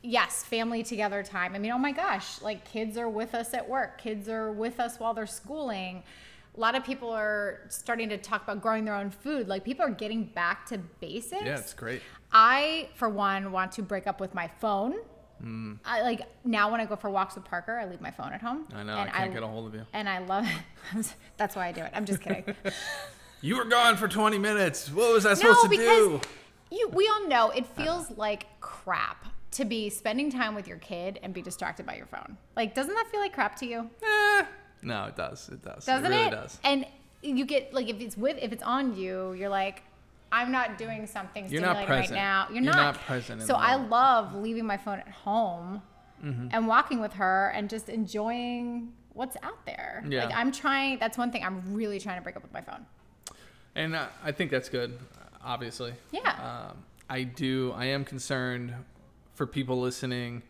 yes, 0.03 0.45
family 0.45 0.83
together 0.83 1.23
time. 1.23 1.55
I 1.55 1.59
mean, 1.59 1.73
oh 1.73 1.79
my 1.79 1.93
gosh, 1.93 2.41
like 2.43 2.65
kids 2.65 2.97
are 2.97 3.09
with 3.09 3.35
us 3.35 3.55
at 3.55 3.69
work, 3.69 3.99
kids 3.99 4.29
are 4.29 4.53
with 4.53 4.81
us 4.81 4.99
while 4.99 5.15
they're 5.15 5.27
schooling. 5.27 6.03
A 6.55 6.61
lot 6.61 6.75
of 6.75 6.85
people 6.85 7.11
are 7.11 7.61
starting 7.69 8.11
to 8.11 8.19
talk 8.19 8.43
about 8.43 8.61
growing 8.61 8.85
their 8.85 8.95
own 8.95 9.11
food. 9.11 9.49
Like 9.49 9.65
people 9.65 9.87
are 9.87 9.91
getting 9.91 10.25
back 10.25 10.67
to 10.67 10.79
basics. 10.79 11.45
Yeah, 11.45 11.59
it's 11.59 11.73
great. 11.73 12.03
I, 12.31 12.91
for 12.95 13.09
one, 13.09 13.53
want 13.53 13.73
to 13.73 13.83
break 13.83 14.07
up 14.07 14.21
with 14.21 14.35
my 14.35 14.49
phone. 14.61 14.97
Mm. 15.43 15.79
I 15.85 16.03
like 16.03 16.23
now 16.45 16.71
when 16.71 16.81
I 16.81 16.85
go 16.85 16.95
for 16.95 17.11
walks 17.11 17.35
with 17.35 17.45
Parker, 17.45 17.79
I 17.79 17.87
leave 17.87 18.01
my 18.01 18.11
phone 18.11 18.33
at 18.33 18.43
home. 18.43 18.67
I 18.75 18.83
know, 18.83 18.93
And 18.97 19.11
I 19.11 19.13
can't 19.13 19.33
get 19.33 19.43
a 19.43 19.47
hold 19.47 19.67
of 19.67 19.75
you. 19.75 19.85
And 19.93 20.09
I 20.09 20.19
love 20.19 20.47
it. 20.95 21.15
That's 21.39 21.57
why 21.57 21.69
I 21.69 21.73
do 21.73 21.81
it. 21.83 21.91
I'm 21.95 22.05
just 22.05 22.21
kidding. 22.21 22.45
You 23.45 23.57
were 23.57 23.65
gone 23.65 23.97
for 23.97 24.07
20 24.07 24.39
minutes. 24.39 24.89
What 24.89 25.13
was 25.13 25.27
I 25.27 25.31
no, 25.31 25.35
supposed 25.35 25.71
to 25.73 25.77
do? 25.77 26.21
you 26.73 26.89
we 26.89 27.09
all 27.09 27.29
know 27.29 27.51
it 27.51 27.67
feels 27.67 28.11
like 28.17 28.47
crap 28.61 29.27
to 29.53 29.65
be 29.65 29.89
spending 29.91 30.31
time 30.31 30.55
with 30.55 30.67
your 30.67 30.79
kid 30.79 31.19
and 31.23 31.33
be 31.33 31.43
distracted 31.43 31.87
by 31.87 31.97
your 31.97 32.07
phone. 32.07 32.37
Like, 32.57 32.75
doesn't 32.75 32.95
that 32.95 33.07
feel 33.11 33.21
like 33.21 33.33
crap 33.33 33.57
to 33.57 33.67
you? 33.67 33.89
Eh, 34.03 34.45
no, 34.83 35.05
it 35.05 35.17
does. 35.17 35.49
It 35.49 35.63
does. 35.63 35.85
Doesn't 35.85 36.07
it 36.13 36.17
really 36.17 36.29
it? 36.29 36.31
does. 36.31 36.59
And 36.65 36.87
you 37.23 37.45
get 37.45 37.73
like 37.73 37.89
if 37.89 38.01
it's 38.01 38.17
with 38.17 38.37
if 38.41 38.53
it's 38.53 38.63
on 38.63 38.97
you, 38.97 39.33
you're 39.35 39.49
like, 39.49 39.83
I'm 40.33 40.51
not 40.51 40.79
doing 40.79 41.07
something 41.07 41.49
You're 41.49 41.61
not 41.61 41.77
stimulating 41.77 42.11
right 42.11 42.11
now. 42.11 42.47
You're, 42.49 42.63
You're 42.63 42.73
not. 42.73 42.97
not 42.97 43.01
present 43.07 43.43
So 43.43 43.55
I 43.55 43.75
love 43.77 44.35
leaving 44.35 44.67
my 44.67 44.77
phone 44.77 44.99
at 44.99 45.09
home 45.09 45.83
Mm-hmm. 46.25 46.49
and 46.53 46.69
walking 46.69 47.01
with 47.01 47.15
her 47.15 47.49
and 47.53 47.69
just 47.69 47.89
enjoying 47.89 48.93
what's 49.13 49.37
out 49.43 49.67
there. 49.67 50.05
Yeah. 50.09 50.27
Like 50.27 50.37
I'm 50.37 50.53
trying. 50.53 51.01
That's 51.01 51.19
one 51.19 51.33
thing 51.33 51.45
I'm 51.45 51.75
really 51.75 51.99
trying 51.99 52.17
to 52.17 52.23
break 52.23 52.37
up 52.37 52.43
with 52.45 52.53
my 52.53 52.61
phone. 52.61 52.87
And 53.75 53.97
I 54.23 54.31
think 54.31 54.53
that's 54.53 54.69
good, 54.69 54.97
obviously. 55.45 55.95
Yeah. 56.13 56.69
Um, 56.71 56.77
I 57.11 57.25
do. 57.25 57.73
I 57.77 57.87
am 57.87 58.05
concerned 58.05 58.73
for 59.35 59.47
people 59.47 59.81
listening 59.81 60.43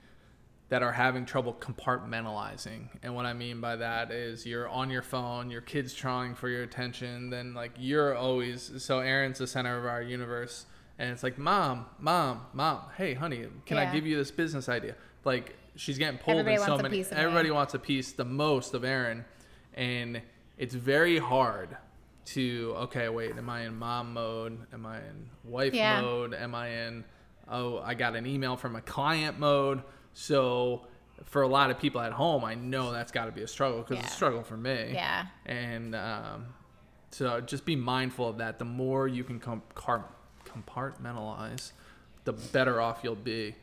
that 0.68 0.83
are 0.83 0.92
having 0.92 1.27
trouble 1.27 1.53
compartmentalizing. 1.55 2.88
And 3.03 3.14
what 3.14 3.27
I 3.27 3.33
mean 3.35 3.61
by 3.61 3.77
that 3.77 4.11
is 4.11 4.47
you're 4.47 4.68
on 4.68 4.90
your 4.90 5.03
phone, 5.03 5.51
your 5.51 5.61
kid's 5.61 5.92
trying 5.95 6.35
for 6.35 6.49
your 6.49 6.62
attention, 6.62 7.31
then 7.31 7.53
like 7.55 7.73
you're 7.79 8.14
always 8.16 8.73
so 8.83 9.01
Erin's 9.01 9.38
the 9.38 9.47
center 9.47 9.79
of 9.79 9.85
our 9.85 10.03
universe. 10.03 10.66
And 10.99 11.11
it's 11.11 11.23
like, 11.23 11.37
mom, 11.38 11.87
mom, 11.99 12.42
mom, 12.55 12.81
hey, 12.97 13.14
honey, 13.14 13.47
can 13.66 13.77
I 13.79 13.92
give 13.92 14.07
you 14.07 14.16
this 14.16 14.31
business 14.31 14.68
idea? 14.68 14.95
Like 15.25 15.57
she's 15.77 15.99
getting 15.99 16.18
pulled 16.18 16.38
Everybody 16.38 16.55
in 16.57 16.61
so 16.62 16.68
wants 16.71 16.81
a 16.81 16.83
many. 16.85 16.97
piece 16.97 17.11
me. 17.11 17.16
everybody 17.16 17.51
wants 17.51 17.75
a 17.75 17.79
piece, 17.79 18.12
the 18.12 18.25
most 18.25 18.75
of 18.75 18.85
Erin, 18.85 19.25
and 19.75 20.21
it's 20.59 20.75
very 20.75 21.18
hard 21.18 21.77
to 22.25 22.75
okay, 22.79 23.09
wait, 23.09 23.37
am 23.37 23.51
I 23.51 23.62
in 23.62 23.77
mom 23.77 24.14
mode? 24.14 24.59
Am 24.73 24.87
I 24.87 24.99
in 24.99 25.29
wife 25.45 25.75
Yeah. 25.75 26.01
mode? 26.01 26.35
Am 26.35 26.55
I 26.55 26.68
in 26.68 27.05
oh, 27.49 27.79
I 27.79 27.95
got 27.95 28.17
an 28.17 28.27
email 28.27 28.57
from 28.57 28.77
a 28.77 28.81
client 28.81 29.39
mode? 29.39 29.83
So 30.15 30.87
for 31.25 31.43
a 31.43 31.49
lot 31.49 31.71
of 31.71 31.79
people 31.79 32.01
at 32.01 32.13
home, 32.13 32.45
I 32.45 32.55
know 32.55 32.93
that's 32.93 33.13
got 33.13 33.27
to 33.27 33.33
be 33.33 33.43
a 33.43 33.49
struggle 33.49 33.79
because 33.83 33.99
it's 33.99 34.13
a 34.13 34.17
struggle 34.17 34.43
for 34.43 34.57
me. 34.57 34.91
Yeah. 34.93 35.27
And 35.47 35.95
um, 35.95 36.47
so 37.11 37.41
just 37.41 37.65
be 37.65 37.77
mindful 37.77 38.29
of 38.29 38.39
that. 38.39 38.59
The 38.59 38.65
more 38.65 39.09
you 39.09 39.25
can 39.25 39.41
compartmentalize, 39.41 40.05
compartmentalize, 40.45 41.73
the 42.25 42.33
better 42.33 42.81
off 42.81 43.01
you'll 43.03 43.15
be. 43.15 43.55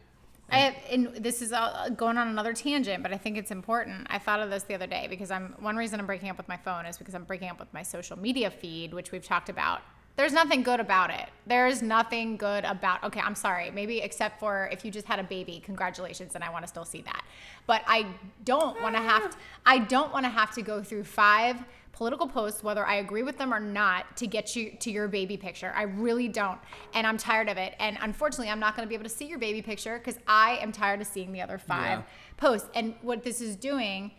I 0.51 0.59
have, 0.59 0.75
and 0.89 1.07
this 1.15 1.41
is 1.41 1.53
all 1.53 1.89
going 1.91 2.17
on 2.17 2.27
another 2.27 2.53
tangent, 2.53 3.03
but 3.03 3.13
I 3.13 3.17
think 3.17 3.37
it's 3.37 3.51
important. 3.51 4.07
I 4.09 4.17
thought 4.17 4.39
of 4.39 4.49
this 4.49 4.63
the 4.63 4.73
other 4.73 4.87
day 4.87 5.05
because 5.07 5.29
I'm 5.29 5.53
one 5.59 5.77
reason 5.77 5.99
I'm 5.99 6.07
breaking 6.07 6.29
up 6.29 6.37
with 6.37 6.47
my 6.47 6.57
phone 6.57 6.85
is 6.87 6.97
because 6.97 7.13
I'm 7.13 7.25
breaking 7.25 7.49
up 7.49 7.59
with 7.59 7.71
my 7.73 7.83
social 7.83 8.17
media 8.17 8.49
feed, 8.49 8.93
which 8.93 9.11
we've 9.11 9.23
talked 9.23 9.49
about. 9.49 9.81
There's 10.19 10.33
nothing 10.33 10.63
good 10.63 10.81
about 10.81 11.11
it. 11.11 11.29
There 11.47 11.65
is 11.65 11.81
nothing 11.81 12.35
good 12.35 12.65
about. 12.65 13.01
Okay, 13.05 13.21
I'm 13.21 13.35
sorry. 13.35 13.71
Maybe 13.71 14.01
except 14.01 14.37
for 14.37 14.67
if 14.69 14.83
you 14.83 14.91
just 14.91 15.07
had 15.07 15.17
a 15.17 15.23
baby, 15.23 15.61
congratulations, 15.63 16.35
and 16.35 16.43
I 16.43 16.49
want 16.49 16.65
to 16.65 16.67
still 16.67 16.83
see 16.83 16.99
that. 17.03 17.23
But 17.67 17.83
I 17.87 18.05
don't 18.43 18.81
want 18.81 18.95
to 18.95 19.01
have. 19.01 19.29
To, 19.29 19.37
I 19.65 19.79
don't 19.79 20.11
want 20.11 20.25
to 20.25 20.29
have 20.29 20.53
to 20.55 20.61
go 20.61 20.83
through 20.83 21.05
five 21.05 21.63
political 21.93 22.27
posts, 22.27 22.61
whether 22.61 22.85
I 22.85 22.95
agree 22.95 23.23
with 23.23 23.37
them 23.37 23.53
or 23.53 23.61
not, 23.61 24.17
to 24.17 24.27
get 24.27 24.57
you 24.57 24.71
to 24.81 24.91
your 24.91 25.07
baby 25.07 25.37
picture. 25.37 25.71
I 25.73 25.83
really 25.83 26.27
don't. 26.27 26.59
And 26.93 27.07
I'm 27.07 27.15
tired 27.17 27.47
of 27.47 27.55
it. 27.55 27.75
And 27.79 27.97
unfortunately, 28.01 28.49
I'm 28.49 28.59
not 28.59 28.75
going 28.75 28.85
to 28.85 28.89
be 28.89 28.95
able 28.95 29.05
to 29.05 29.09
see 29.09 29.25
your 29.25 29.39
baby 29.39 29.61
picture 29.61 29.99
because 29.99 30.19
I 30.27 30.57
am 30.57 30.73
tired 30.73 30.99
of 30.99 31.07
seeing 31.07 31.31
the 31.31 31.41
other 31.41 31.57
five 31.57 31.99
Yeah. 31.99 32.01
posts. 32.35 32.67
And 32.75 32.95
what 33.03 33.23
this 33.23 33.39
is 33.39 33.55
doing, 33.55 34.11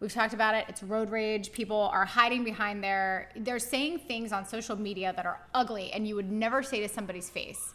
we've 0.00 0.12
talked 0.12 0.34
about 0.34 0.54
it, 0.54 0.66
it's 0.68 0.82
road 0.82 1.10
rage. 1.10 1.52
People 1.52 1.90
are 1.92 2.04
hiding 2.04 2.44
behind 2.44 2.82
their, 2.82 3.30
they're 3.36 3.58
saying 3.58 4.00
things 4.00 4.32
on 4.32 4.46
social 4.46 4.76
media 4.76 5.12
that 5.16 5.26
are 5.26 5.40
ugly 5.54 5.92
and 5.92 6.06
you 6.06 6.14
would 6.14 6.30
never 6.30 6.62
say 6.62 6.80
to 6.80 6.88
somebody's 6.88 7.30
face. 7.30 7.74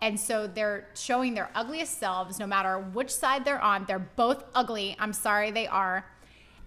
and 0.00 0.18
so 0.18 0.46
they're 0.46 0.88
showing 0.94 1.34
their 1.34 1.50
ugliest 1.54 1.98
selves 1.98 2.38
no 2.38 2.46
matter 2.46 2.78
which 2.78 3.10
side 3.10 3.44
they're 3.44 3.60
on. 3.60 3.84
They're 3.86 3.98
both 3.98 4.44
ugly. 4.54 4.96
I'm 4.98 5.12
sorry 5.12 5.50
they 5.50 5.66
are. 5.66 6.04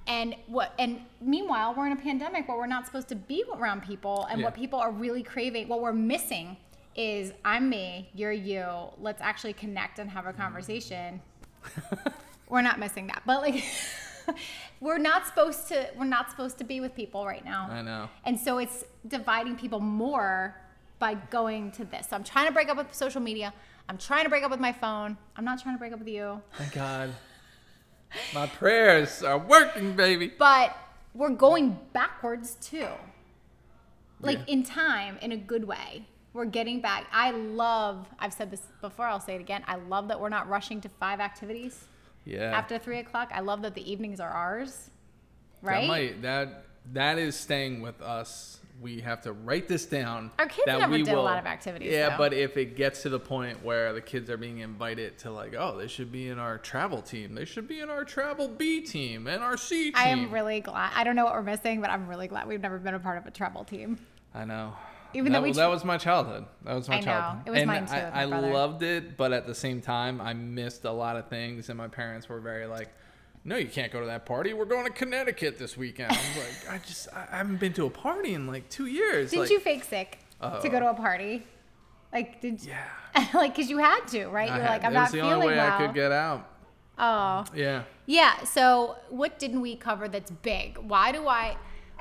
And 0.07 0.35
what 0.47 0.73
and 0.79 1.01
meanwhile, 1.21 1.73
we're 1.75 1.85
in 1.85 1.93
a 1.93 2.01
pandemic 2.01 2.47
where 2.47 2.57
we're 2.57 2.65
not 2.65 2.85
supposed 2.85 3.07
to 3.09 3.15
be 3.15 3.43
around 3.53 3.83
people 3.83 4.27
and 4.29 4.41
what 4.43 4.53
people 4.55 4.79
are 4.79 4.91
really 4.91 5.23
craving, 5.23 5.67
what 5.67 5.81
we're 5.81 5.93
missing 5.93 6.57
is 6.95 7.31
I'm 7.45 7.69
me, 7.69 8.09
you're 8.13 8.31
you. 8.31 8.65
Let's 8.99 9.21
actually 9.21 9.53
connect 9.53 9.99
and 9.99 10.09
have 10.09 10.25
a 10.25 10.29
mm-hmm. 10.29 10.41
conversation. 10.41 11.21
we're 12.49 12.61
not 12.61 12.79
missing 12.79 13.07
that. 13.07 13.21
But 13.25 13.41
like 13.41 13.63
we're 14.81 14.97
not 14.97 15.25
supposed 15.27 15.67
to 15.69 15.87
we're 15.97 16.05
not 16.05 16.29
supposed 16.29 16.57
to 16.57 16.63
be 16.65 16.81
with 16.81 16.93
people 16.95 17.25
right 17.25 17.45
now. 17.45 17.67
I 17.71 17.81
know. 17.81 18.09
And 18.25 18.37
so 18.37 18.57
it's 18.57 18.83
dividing 19.07 19.55
people 19.55 19.79
more 19.79 20.55
by 20.99 21.13
going 21.29 21.71
to 21.73 21.85
this. 21.85 22.09
So 22.09 22.15
I'm 22.17 22.23
trying 22.23 22.47
to 22.47 22.51
break 22.53 22.67
up 22.67 22.75
with 22.77 22.93
social 22.93 23.21
media. 23.21 23.53
I'm 23.87 23.97
trying 23.97 24.23
to 24.23 24.29
break 24.29 24.43
up 24.43 24.51
with 24.51 24.59
my 24.59 24.71
phone. 24.73 25.17
I'm 25.37 25.45
not 25.45 25.61
trying 25.61 25.75
to 25.75 25.79
break 25.79 25.93
up 25.93 25.99
with 25.99 26.07
you. 26.07 26.41
Thank 26.57 26.73
God. 26.73 27.13
My 28.33 28.47
prayers 28.47 29.23
are 29.23 29.37
working, 29.37 29.95
baby. 29.95 30.33
But 30.37 30.75
we're 31.13 31.29
going 31.29 31.79
backwards 31.93 32.55
too. 32.55 32.87
Like 34.19 34.39
Yeah. 34.39 34.53
in 34.53 34.63
time, 34.63 35.17
in 35.21 35.31
a 35.31 35.37
good 35.37 35.65
way. 35.65 36.05
We're 36.33 36.45
getting 36.45 36.79
back. 36.81 37.07
I 37.11 37.31
love, 37.31 38.07
I've 38.19 38.33
said 38.33 38.51
this 38.51 38.61
before, 38.79 39.05
I'll 39.05 39.19
say 39.19 39.35
it 39.35 39.41
again. 39.41 39.63
I 39.67 39.75
love 39.75 40.07
that 40.07 40.19
we're 40.19 40.29
not 40.29 40.47
rushing 40.47 40.79
to 40.81 40.89
five 40.89 41.19
activities 41.19 41.85
Yeah. 42.25 42.51
after 42.57 42.77
three 42.77 42.99
o'clock. 42.99 43.31
I 43.33 43.39
love 43.41 43.61
that 43.63 43.75
the 43.75 43.91
evenings 43.91 44.19
are 44.19 44.29
ours. 44.29 44.89
Right? 45.61 45.81
That 45.81 45.87
might 45.87 46.21
that 46.21 46.63
that 46.93 47.17
is 47.17 47.35
staying 47.35 47.81
with 47.81 48.01
us. 48.01 48.57
We 48.81 48.99
have 49.01 49.21
to 49.21 49.33
write 49.33 49.67
this 49.67 49.85
down. 49.85 50.31
Our 50.39 50.47
kids 50.47 50.65
that 50.65 50.79
never 50.79 50.91
we 50.91 51.03
did 51.03 51.13
a 51.13 51.21
lot 51.21 51.37
of 51.37 51.45
activities, 51.45 51.93
Yeah, 51.93 52.09
though. 52.09 52.17
but 52.17 52.33
if 52.33 52.57
it 52.57 52.75
gets 52.75 53.03
to 53.03 53.09
the 53.09 53.19
point 53.19 53.63
where 53.63 53.93
the 53.93 54.01
kids 54.01 54.27
are 54.31 54.37
being 54.37 54.57
invited 54.57 55.19
to 55.19 55.29
like, 55.29 55.53
oh, 55.55 55.77
they 55.77 55.87
should 55.87 56.11
be 56.11 56.29
in 56.29 56.39
our 56.39 56.57
travel 56.57 56.99
team. 57.03 57.35
They 57.35 57.45
should 57.45 57.67
be 57.67 57.79
in 57.79 57.91
our 57.91 58.03
travel 58.03 58.47
B 58.47 58.81
team 58.81 59.27
and 59.27 59.43
our 59.43 59.55
C 59.55 59.91
team. 59.91 59.93
I 59.95 60.05
am 60.07 60.31
really 60.31 60.61
glad. 60.61 60.93
I 60.95 61.03
don't 61.03 61.15
know 61.15 61.25
what 61.25 61.35
we're 61.35 61.43
missing, 61.43 61.79
but 61.79 61.91
I'm 61.91 62.07
really 62.07 62.27
glad 62.27 62.47
we've 62.47 62.59
never 62.59 62.79
been 62.79 62.95
a 62.95 62.99
part 62.99 63.19
of 63.19 63.27
a 63.27 63.31
travel 63.31 63.63
team. 63.63 63.99
I 64.33 64.45
know. 64.45 64.73
Even 65.13 65.31
that, 65.31 65.39
though 65.39 65.43
we 65.43 65.51
that 65.53 65.69
was 65.69 65.83
my 65.83 65.97
childhood. 65.97 66.45
That 66.63 66.75
was 66.75 66.87
my 66.89 66.95
I 66.95 66.99
know. 66.99 67.05
childhood. 67.05 67.43
It 67.47 67.49
was 67.51 67.59
and 67.59 67.67
mine 67.67 67.85
too, 67.85 67.93
I, 67.93 68.21
I 68.21 68.25
loved 68.25 68.83
it, 68.83 69.17
but 69.17 69.33
at 69.33 69.45
the 69.47 69.55
same 69.55 69.81
time, 69.81 70.21
I 70.21 70.33
missed 70.33 70.85
a 70.85 70.91
lot 70.91 71.15
of 71.15 71.27
things, 71.27 71.69
and 71.69 71.77
my 71.77 71.87
parents 71.87 72.29
were 72.29 72.39
very 72.39 72.65
like, 72.65 72.89
"No, 73.43 73.55
you 73.57 73.67
can't 73.67 73.91
go 73.91 73.99
to 73.99 74.05
that 74.07 74.25
party. 74.25 74.53
We're 74.53 74.65
going 74.65 74.85
to 74.85 74.91
Connecticut 74.91 75.57
this 75.57 75.75
weekend." 75.77 76.11
I 76.11 76.15
was 76.15 76.37
like, 76.65 76.73
"I 76.73 76.77
just 76.85 77.07
I 77.13 77.37
haven't 77.37 77.59
been 77.59 77.73
to 77.73 77.85
a 77.85 77.89
party 77.89 78.33
in 78.33 78.47
like 78.47 78.69
two 78.69 78.85
years." 78.85 79.31
Didn't 79.31 79.43
like, 79.43 79.51
you 79.51 79.59
fake 79.59 79.83
sick 79.83 80.19
to 80.39 80.47
Uh-oh. 80.47 80.69
go 80.69 80.79
to 80.79 80.89
a 80.89 80.93
party? 80.93 81.45
Like, 82.13 82.41
did 82.41 82.61
Yeah. 82.63 82.83
like, 83.33 83.55
cause 83.55 83.69
you 83.69 83.77
had 83.77 84.05
to, 84.09 84.27
right? 84.27 84.49
You're 84.49 84.59
like, 84.65 84.83
I'm 84.83 84.93
it 84.93 84.99
was 84.99 85.11
not 85.11 85.11
the 85.11 85.21
only 85.21 85.47
way 85.47 85.55
well. 85.55 85.73
I 85.73 85.85
could 85.85 85.93
get 85.93 86.11
out. 86.11 86.47
oh, 86.97 87.45
Yeah. 87.55 87.83
yeah. 88.05 88.43
So, 88.43 88.97
what 89.09 89.39
didn't 89.39 89.61
we 89.61 89.75
cover 89.75 90.07
that's 90.09 90.31
big? 90.31 90.77
Why 90.77 91.11
do 91.13 91.27
I, 91.27 91.55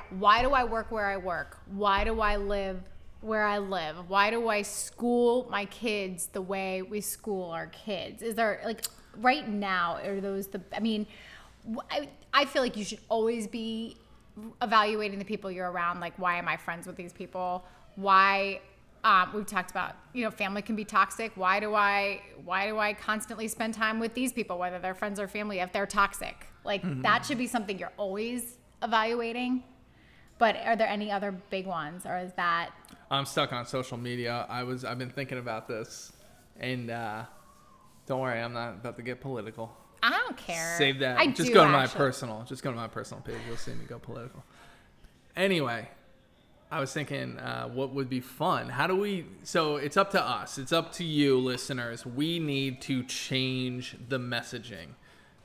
why 0.09 0.41
do 0.41 0.51
I 0.51 0.63
work 0.65 0.91
where 0.91 1.05
I 1.07 1.15
work? 1.17 1.59
Why 1.67 2.03
do 2.03 2.19
I 2.19 2.35
live 2.35 2.81
where 3.21 3.43
I 3.43 3.59
live? 3.59 4.09
Why 4.09 4.29
do 4.31 4.49
I 4.49 4.63
school 4.63 5.47
my 5.49 5.65
kids 5.65 6.27
the 6.27 6.41
way 6.41 6.81
we 6.81 7.01
school 7.01 7.51
our 7.51 7.67
kids? 7.67 8.21
Is 8.21 8.35
there 8.35 8.61
like 8.65 8.85
right 9.17 9.47
now 9.47 9.97
are 10.03 10.19
those 10.19 10.47
the? 10.47 10.61
I 10.75 10.79
mean, 10.79 11.05
I, 11.89 12.09
I 12.33 12.45
feel 12.45 12.61
like 12.61 12.75
you 12.75 12.83
should 12.83 12.99
always 13.09 13.47
be 13.47 13.97
evaluating 14.61 15.19
the 15.19 15.25
people 15.25 15.51
you're 15.51 15.71
around. 15.71 15.99
Like, 15.99 16.17
why 16.17 16.37
am 16.37 16.47
I 16.47 16.57
friends 16.57 16.87
with 16.87 16.95
these 16.95 17.13
people? 17.13 17.63
Why? 17.95 18.61
Um, 19.03 19.31
we've 19.33 19.47
talked 19.47 19.71
about 19.71 19.95
you 20.13 20.23
know 20.23 20.31
family 20.31 20.61
can 20.61 20.75
be 20.75 20.85
toxic. 20.85 21.31
Why 21.35 21.59
do 21.59 21.73
I 21.73 22.21
why 22.43 22.67
do 22.67 22.77
I 22.77 22.93
constantly 22.93 23.47
spend 23.47 23.73
time 23.73 23.99
with 23.99 24.13
these 24.13 24.33
people, 24.33 24.57
whether 24.57 24.79
they're 24.79 24.95
friends 24.95 25.19
or 25.19 25.27
family, 25.27 25.59
if 25.59 25.71
they're 25.71 25.87
toxic? 25.87 26.47
Like 26.63 26.81
that 27.01 27.25
should 27.25 27.39
be 27.39 27.47
something 27.47 27.79
you're 27.79 27.93
always 27.97 28.57
evaluating. 28.83 29.63
But 30.37 30.55
are 30.65 30.75
there 30.75 30.87
any 30.87 31.11
other 31.11 31.31
big 31.31 31.67
ones, 31.67 32.05
or 32.05 32.17
is 32.17 32.31
that 32.33 32.71
I'm 33.11 33.25
stuck 33.25 33.51
on 33.51 33.65
social 33.65 33.97
media. 33.97 34.45
I 34.49 34.63
was 34.63 34.85
I've 34.85 34.97
been 34.97 35.09
thinking 35.09 35.37
about 35.37 35.67
this, 35.67 36.13
and 36.57 36.89
uh, 36.89 37.25
don't 38.07 38.21
worry, 38.21 38.39
I'm 38.39 38.53
not 38.53 38.69
about 38.75 38.95
to 38.95 39.03
get 39.03 39.19
political. 39.19 39.75
I 40.01 40.11
don't 40.11 40.37
care. 40.37 40.75
Save 40.77 40.99
that. 40.99 41.19
I 41.19 41.27
just 41.27 41.49
do, 41.49 41.53
go 41.53 41.65
to 41.65 41.69
my 41.69 41.83
actually. 41.83 41.97
personal. 41.97 42.43
Just 42.47 42.63
go 42.63 42.71
to 42.71 42.77
my 42.77 42.87
personal 42.87 43.21
page. 43.21 43.35
You'll 43.47 43.57
see 43.57 43.73
me 43.73 43.85
go 43.85 43.99
political. 43.99 44.43
Anyway, 45.35 45.89
I 46.71 46.79
was 46.79 46.93
thinking, 46.93 47.37
uh, 47.37 47.67
what 47.67 47.93
would 47.93 48.09
be 48.09 48.21
fun? 48.21 48.69
How 48.69 48.87
do 48.87 48.95
we? 48.95 49.25
So 49.43 49.75
it's 49.75 49.97
up 49.97 50.11
to 50.11 50.23
us. 50.23 50.57
It's 50.57 50.71
up 50.71 50.93
to 50.93 51.03
you, 51.03 51.37
listeners. 51.37 52.05
We 52.05 52.39
need 52.39 52.81
to 52.83 53.03
change 53.03 53.97
the 54.07 54.19
messaging. 54.19 54.95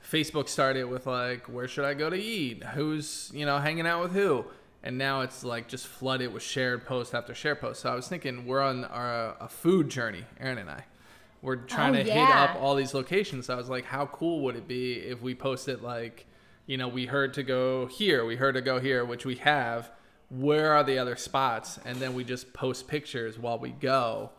Facebook 0.09 0.47
started 0.47 0.85
with 0.85 1.05
like, 1.05 1.47
where 1.47 1.67
should 1.67 1.83
I 1.83 1.93
go 1.95 2.09
to 2.09 2.17
eat? 2.17 2.63
Who's 2.63 3.29
you 3.33 3.45
know 3.45 3.59
hanging 3.59 3.85
out 3.85 4.01
with 4.01 4.13
who? 4.13 4.45
And 4.87 4.97
now 4.97 5.19
it's 5.19 5.43
like 5.43 5.67
just 5.67 5.85
flooded 5.85 6.31
with 6.31 6.43
shared 6.43 6.85
post 6.85 7.13
after 7.13 7.35
shared 7.35 7.59
post. 7.59 7.81
So 7.81 7.91
I 7.91 7.95
was 7.95 8.07
thinking, 8.07 8.45
we're 8.45 8.61
on 8.61 8.85
our, 8.85 9.35
a 9.37 9.49
food 9.49 9.89
journey, 9.89 10.23
Erin 10.39 10.57
and 10.59 10.69
I. 10.69 10.85
We're 11.41 11.57
trying 11.57 11.93
Oh, 11.93 12.03
to 12.03 12.09
hit 12.09 12.29
up 12.29 12.55
all 12.61 12.73
these 12.73 12.93
locations. 12.93 13.47
So 13.47 13.53
I 13.53 13.57
was 13.57 13.67
like, 13.67 13.83
how 13.83 14.05
cool 14.05 14.39
would 14.45 14.55
it 14.55 14.65
be 14.65 14.93
if 14.93 15.21
we 15.21 15.35
posted 15.35 15.81
like, 15.81 16.25
you 16.67 16.77
know, 16.77 16.87
we 16.87 17.05
heard 17.05 17.33
to 17.33 17.43
go 17.43 17.87
here, 17.87 18.23
we 18.23 18.37
heard 18.37 18.53
to 18.55 18.61
go 18.61 18.79
here, 18.79 19.03
which 19.03 19.25
we 19.25 19.35
have. 19.35 19.91
Where 20.29 20.71
are 20.71 20.85
the 20.85 20.99
other 20.99 21.17
spots? 21.17 21.79
And 21.83 21.97
then 21.97 22.13
we 22.13 22.23
just 22.23 22.53
post 22.53 22.87
pictures 22.87 23.37
while 23.37 23.59
we 23.59 23.71
go. 23.71 24.29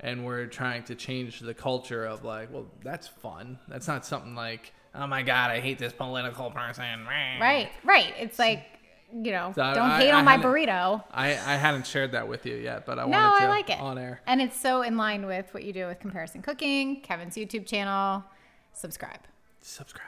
And 0.00 0.24
we're 0.24 0.46
trying 0.46 0.84
to 0.84 0.94
change 0.94 1.40
the 1.40 1.52
culture 1.52 2.06
of 2.06 2.24
like, 2.24 2.50
well, 2.50 2.64
that's 2.82 3.08
fun. 3.08 3.58
That's 3.68 3.86
not 3.86 4.06
something 4.06 4.34
like, 4.34 4.72
oh 4.94 5.06
my 5.06 5.22
God, 5.22 5.50
I 5.50 5.60
hate 5.60 5.78
this 5.78 5.92
political 5.92 6.50
person. 6.50 7.04
right? 7.04 7.68
Right. 7.84 8.14
It's 8.18 8.38
like 8.38 8.64
you 9.12 9.32
know, 9.32 9.52
So 9.54 9.62
don't 9.74 9.90
I- 9.90 9.98
hate 10.00 10.10
I 10.10 10.18
on 10.18 10.24
my 10.24 10.36
burrito. 10.38 11.02
I, 11.10 11.28
I 11.30 11.56
hadn't 11.56 11.86
shared 11.86 12.12
that 12.12 12.28
with 12.28 12.44
you 12.46 12.56
yet, 12.56 12.84
but 12.86 12.98
I 12.98 13.02
No, 13.04 13.08
wanted 13.18 13.38
to 13.40 13.44
I 13.44 13.48
like 13.48 13.70
it. 13.70 13.80
on 13.80 13.98
air. 13.98 14.20
And 14.26 14.40
it's 14.40 14.58
so 14.60 14.82
in 14.82 14.96
line 14.96 15.26
with 15.26 15.52
what 15.54 15.64
you 15.64 15.72
do 15.72 15.86
with 15.86 15.98
Comparison 16.00 16.42
Cooking, 16.42 17.00
Kevin's 17.00 17.34
YouTube 17.36 17.66
channel. 17.66 18.24
Subscribe. 18.72 19.20
Subscribe. 19.60 20.04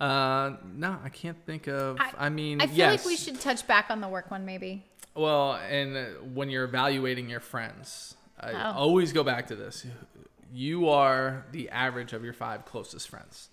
Uh, 0.00 0.56
no, 0.74 0.98
I 1.04 1.08
can't 1.08 1.36
think 1.46 1.68
of. 1.68 1.98
I, 2.18 2.28
mean, 2.28 2.60
I 2.60 2.66
feel 2.66 2.76
yes. 2.76 2.98
like 3.00 3.06
we 3.06 3.16
should 3.16 3.40
touch 3.40 3.66
back 3.66 3.86
on 3.90 4.00
the 4.00 4.08
work 4.08 4.30
one 4.30 4.44
maybe. 4.44 4.84
Well, 5.14 5.54
and 5.70 5.96
uh, 5.96 6.04
when 6.34 6.50
you're 6.50 6.64
evaluating 6.64 7.30
your 7.30 7.40
friends, 7.40 8.16
I 8.40 8.50
Oh. 8.52 8.72
always 8.76 9.12
go 9.12 9.22
back 9.22 9.46
to 9.48 9.54
this. 9.56 9.86
You 10.52 10.88
are 10.88 11.46
the 11.52 11.70
average 11.70 12.12
of 12.12 12.24
your 12.24 12.32
five 12.32 12.64
closest 12.64 13.08
friends. 13.08 13.48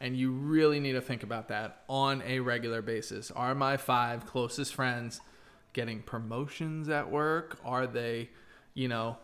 And 0.00 0.16
you 0.16 0.30
really 0.30 0.78
need 0.78 0.92
to 0.92 1.00
think 1.00 1.22
about 1.24 1.48
that 1.48 1.82
on 1.88 2.22
a 2.24 2.38
regular 2.40 2.82
basis. 2.82 3.30
Are 3.32 3.54
my 3.54 3.76
five 3.76 4.26
closest 4.26 4.74
friends 4.74 5.20
getting 5.72 6.02
promotions 6.02 6.88
at 6.88 7.10
work? 7.10 7.58
Are 7.64 7.86
they, 7.86 8.30
you 8.74 8.86
know, 8.86 9.16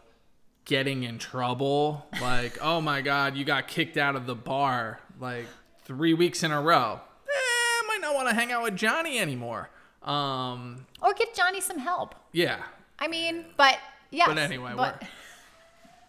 getting 0.65 1.05
in 1.05 1.19
trouble? 1.19 2.07
Like, 2.21 2.59
oh 2.61 2.81
my 2.81 3.03
God, 3.03 3.37
you 3.37 3.45
got 3.45 3.69
kicked 3.69 3.97
out 3.97 4.17
of 4.17 4.27
the 4.27 4.35
bar 4.35 4.99
like 5.21 5.47
three 5.85 6.13
weeks 6.15 6.43
in 6.43 6.51
a 6.51 6.61
row. 6.61 7.01
Eh, 7.01 7.31
I 7.31 7.83
might 7.87 8.01
not 8.01 8.15
want 8.15 8.29
to 8.29 8.35
hang 8.35 8.51
out 8.51 8.63
with 8.65 8.75
Johnny 8.77 9.19
anymore. 9.21 9.71
Um, 10.03 10.87
Or 11.01 11.15
get 11.15 11.35
Johnny 11.35 11.61
some 11.61 11.79
help. 11.79 12.15
yeah, 12.33 12.63
I 12.99 13.07
mean, 13.09 13.45
but 13.57 13.79
yeah. 14.11 14.27
but 14.27 14.39
anyway, 14.39 14.73
but 14.77 15.03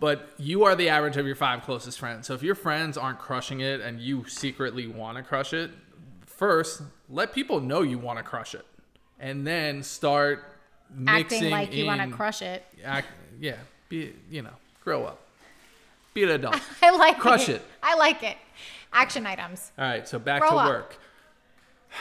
but 0.06 0.30
you 0.38 0.65
are 0.65 0.76
the 0.76 0.88
average 0.89 1.18
of 1.18 1.26
your 1.26 1.36
five 1.36 1.63
closest 1.63 1.98
friends. 1.98 2.28
So 2.28 2.36
if 2.36 2.44
your 2.44 2.54
friends 2.54 2.96
aren't 2.96 3.18
crushing 3.18 3.62
it 3.62 3.82
and 3.82 4.00
you 4.00 4.24
secretly 4.28 4.86
want 4.86 5.18
to 5.18 5.24
crush 5.24 5.52
it, 5.52 5.72
first 6.28 6.84
let 7.10 7.34
people 7.34 7.60
know 7.60 7.82
you 7.82 7.98
want 7.98 8.20
to 8.20 8.24
crush 8.24 8.54
it, 8.54 8.68
and 9.20 9.48
then 9.48 9.82
start 9.82 10.44
mixing 10.94 11.38
acting 11.38 11.50
like 11.50 11.74
you 11.74 11.88
want 11.88 12.02
to 12.04 12.15
crush 12.15 12.44
it. 12.44 12.63
Act, 12.84 13.08
yeah, 13.39 13.56
be 13.89 14.13
you 14.30 14.44
know, 14.44 14.54
grow 14.84 15.06
up, 15.06 15.22
be 16.13 16.22
an 16.24 16.30
adult. 16.30 16.62
I 16.84 16.96
like 16.96 17.18
Crush 17.18 17.50
it. 17.50 17.56
it. 17.56 17.62
I 17.82 17.96
like 17.96 18.22
it. 18.22 18.38
Action 18.94 19.26
items. 19.26 19.72
All 19.80 19.86
right, 19.86 20.08
so 20.08 20.20
back 20.20 20.41
Grow 20.41 20.52
to 20.52 20.56
up. 20.58 20.70
work. 20.70 20.98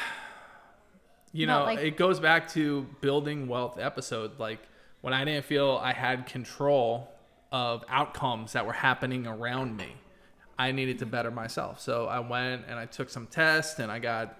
You 1.33 1.47
No, 1.47 1.61
know, 1.61 1.64
like- 1.64 1.79
it 1.81 1.97
goes 1.97 2.21
back 2.21 2.49
to 2.53 2.87
building 3.01 3.49
wealth 3.49 3.79
episode. 3.79 4.38
Like 4.38 4.61
when 5.01 5.12
I 5.14 5.25
didn't 5.25 5.45
feel 5.47 5.81
I 5.83 5.93
had 5.93 6.27
control 6.27 7.09
of 7.55 7.85
outcomes 7.88 8.53
that 8.55 8.67
were 8.67 8.73
happening 8.73 9.29
around 9.29 9.77
me, 9.77 9.95
I 10.59 10.73
needed 10.73 10.99
to 10.99 11.07
better 11.07 11.31
myself. 11.31 11.79
So 11.79 12.07
I 12.07 12.19
went 12.19 12.64
and 12.69 12.77
I 12.77 12.87
took 12.87 13.09
some 13.09 13.29
tests 13.29 13.79
and 13.79 13.93
I 13.93 14.01
got 14.01 14.37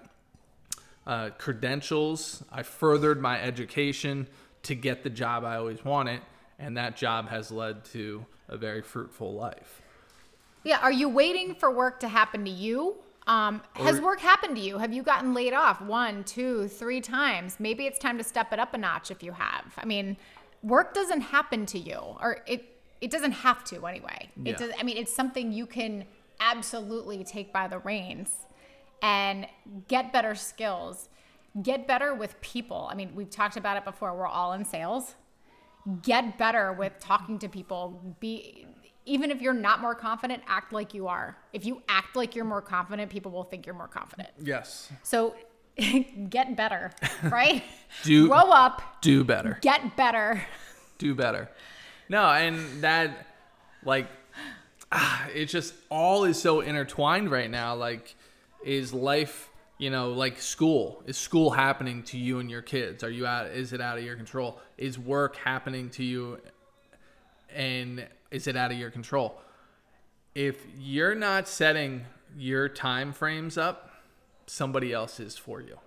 uh, 1.07 1.29
credentials. 1.37 2.43
I 2.51 2.63
furthered 2.63 3.21
my 3.21 3.41
education 3.41 4.27
to 4.63 4.75
get 4.75 5.03
the 5.03 5.09
job 5.09 5.45
I 5.45 5.55
always 5.55 5.85
wanted, 5.85 6.19
and 6.59 6.75
that 6.75 6.97
job 6.97 7.29
has 7.29 7.51
led 7.51 7.85
to 7.85 8.25
a 8.49 8.57
very 8.57 8.81
fruitful 8.81 9.33
life. 9.33 9.81
Yeah. 10.65 10.79
Are 10.81 10.91
you 10.91 11.07
waiting 11.07 11.55
for 11.55 11.71
work 11.71 12.01
to 12.01 12.09
happen 12.09 12.43
to 12.43 12.51
you? 12.51 12.97
Um, 13.27 13.61
has 13.75 13.99
Or- 13.99 14.07
work 14.07 14.19
happened 14.19 14.57
to 14.57 14.61
you? 14.61 14.77
Have 14.77 14.91
you 14.91 15.03
gotten 15.03 15.33
laid 15.33 15.53
off 15.53 15.79
one, 15.79 16.25
two, 16.25 16.67
three 16.67 16.99
times? 16.99 17.61
Maybe 17.61 17.85
it's 17.85 17.97
time 17.97 18.17
to 18.17 18.25
step 18.25 18.51
it 18.51 18.59
up 18.59 18.73
a 18.73 18.77
notch 18.77 19.09
if 19.09 19.23
you 19.23 19.31
have. 19.31 19.73
I 19.77 19.85
mean, 19.85 20.17
work 20.63 20.93
doesn't 20.93 21.21
happen 21.21 21.65
to 21.67 21.79
you, 21.79 21.99
or 22.19 22.43
it 22.45 22.74
it 23.01 23.11
doesn't 23.11 23.31
have 23.33 23.63
to 23.65 23.85
anyway. 23.85 24.29
Yeah. 24.43 24.51
It 24.53 24.57
does. 24.57 24.71
I 24.79 24.83
mean, 24.83 24.97
it's 24.97 25.13
something 25.13 25.51
you 25.51 25.65
can 25.65 26.05
absolutely 26.39 27.23
take 27.23 27.51
by 27.53 27.67
the 27.67 27.79
reins 27.79 28.31
and 29.01 29.47
get 29.87 30.11
better 30.11 30.35
skills, 30.35 31.09
get 31.61 31.87
better 31.87 32.13
with 32.13 32.39
people. 32.41 32.87
I 32.91 32.95
mean, 32.95 33.11
we've 33.15 33.29
talked 33.29 33.57
about 33.57 33.77
it 33.77 33.85
before. 33.85 34.15
We're 34.15 34.27
all 34.27 34.53
in 34.53 34.65
sales. 34.65 35.15
Get 36.01 36.37
better 36.37 36.73
with 36.73 36.93
talking 36.99 37.37
to 37.39 37.47
people. 37.49 38.15
Be 38.19 38.65
even 39.05 39.29
if 39.29 39.39
you're 39.39 39.53
not 39.53 39.81
more 39.81 39.93
confident, 39.93 40.41
act 40.47 40.73
like 40.73 40.93
you 40.95 41.07
are. 41.07 41.37
If 41.53 41.63
you 41.63 41.83
act 41.87 42.15
like 42.15 42.35
you're 42.35 42.43
more 42.45 42.61
confident, 42.61 43.11
people 43.11 43.31
will 43.31 43.43
think 43.43 43.65
you're 43.67 43.75
more 43.75 43.87
confident. 43.87 44.29
Yes. 44.41 44.91
So 45.03 45.35
get 46.29 46.55
better, 46.57 46.91
right? 47.25 47.63
Do 48.03 48.27
Grow 48.27 48.49
up, 48.49 48.81
do 49.01 49.23
better. 49.23 49.59
get 49.61 49.95
better. 49.95 50.41
do 50.97 51.13
better. 51.13 51.49
No, 52.09 52.29
and 52.29 52.83
that 52.83 53.27
like 53.83 54.07
ah, 54.91 55.27
it's 55.33 55.51
just 55.51 55.73
all 55.89 56.23
is 56.23 56.41
so 56.41 56.61
intertwined 56.61 57.29
right 57.29 57.49
now. 57.49 57.75
Like, 57.75 58.15
is 58.63 58.93
life, 58.93 59.49
you 59.77 59.89
know, 59.89 60.11
like 60.11 60.39
school? 60.39 61.03
Is 61.05 61.17
school 61.17 61.51
happening 61.51 62.03
to 62.03 62.17
you 62.17 62.39
and 62.39 62.49
your 62.49 62.61
kids? 62.61 63.03
Are 63.03 63.09
you 63.09 63.27
out? 63.27 63.47
Is 63.47 63.73
it 63.73 63.81
out 63.81 63.97
of 63.97 64.03
your 64.03 64.15
control? 64.15 64.59
Is 64.77 64.97
work 64.97 65.35
happening 65.37 65.89
to 65.91 66.03
you? 66.03 66.39
And 67.53 68.07
is 68.31 68.47
it 68.47 68.55
out 68.55 68.71
of 68.71 68.77
your 68.77 68.89
control? 68.89 69.39
If 70.33 70.65
you're 70.77 71.15
not 71.15 71.47
setting 71.47 72.05
your 72.37 72.67
time 72.67 73.13
frames 73.13 73.57
up, 73.57 73.91
somebody 74.47 74.91
else 74.91 75.19
is 75.19 75.37
for 75.37 75.61
you. 75.61 75.77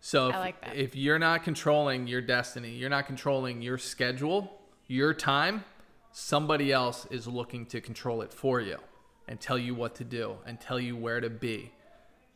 So 0.00 0.28
if, 0.28 0.34
like 0.34 0.56
if 0.74 0.94
you're 0.94 1.18
not 1.18 1.44
controlling 1.44 2.06
your 2.06 2.20
destiny, 2.20 2.72
you're 2.72 2.90
not 2.90 3.06
controlling 3.06 3.62
your 3.62 3.78
schedule, 3.78 4.52
your 4.86 5.14
time, 5.14 5.64
somebody 6.12 6.72
else 6.72 7.06
is 7.10 7.26
looking 7.26 7.66
to 7.66 7.80
control 7.80 8.22
it 8.22 8.32
for 8.32 8.60
you 8.60 8.78
and 9.26 9.40
tell 9.40 9.58
you 9.58 9.74
what 9.74 9.94
to 9.96 10.04
do 10.04 10.36
and 10.46 10.60
tell 10.60 10.78
you 10.78 10.96
where 10.96 11.20
to 11.20 11.30
be. 11.30 11.72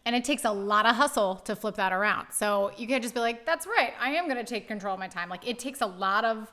And 0.05 0.17
it 0.17 0.25
takes 0.25 0.45
a 0.45 0.53
lot 0.53 0.87
of 0.87 0.97
hustle 0.97 1.37
to 1.45 1.55
flip 1.55 1.75
that 1.77 1.93
around. 1.93 2.29
So 2.33 2.73
you 2.79 2.87
can't 2.87 3.03
just 3.03 3.15
be 3.15 3.21
like, 3.21 3.45
that's 3.45 3.67
right, 3.67 3.93
I 4.01 4.11
am 4.11 4.25
going 4.25 4.39
to 4.39 4.45
take 4.45 4.67
control 4.67 4.95
of 4.95 5.01
my 5.01 5.09
time. 5.09 5.29
Like 5.29 5.47
it 5.47 5.59
takes 5.59 5.83
a 5.83 5.87
lot 5.87 6.25
of 6.25 6.51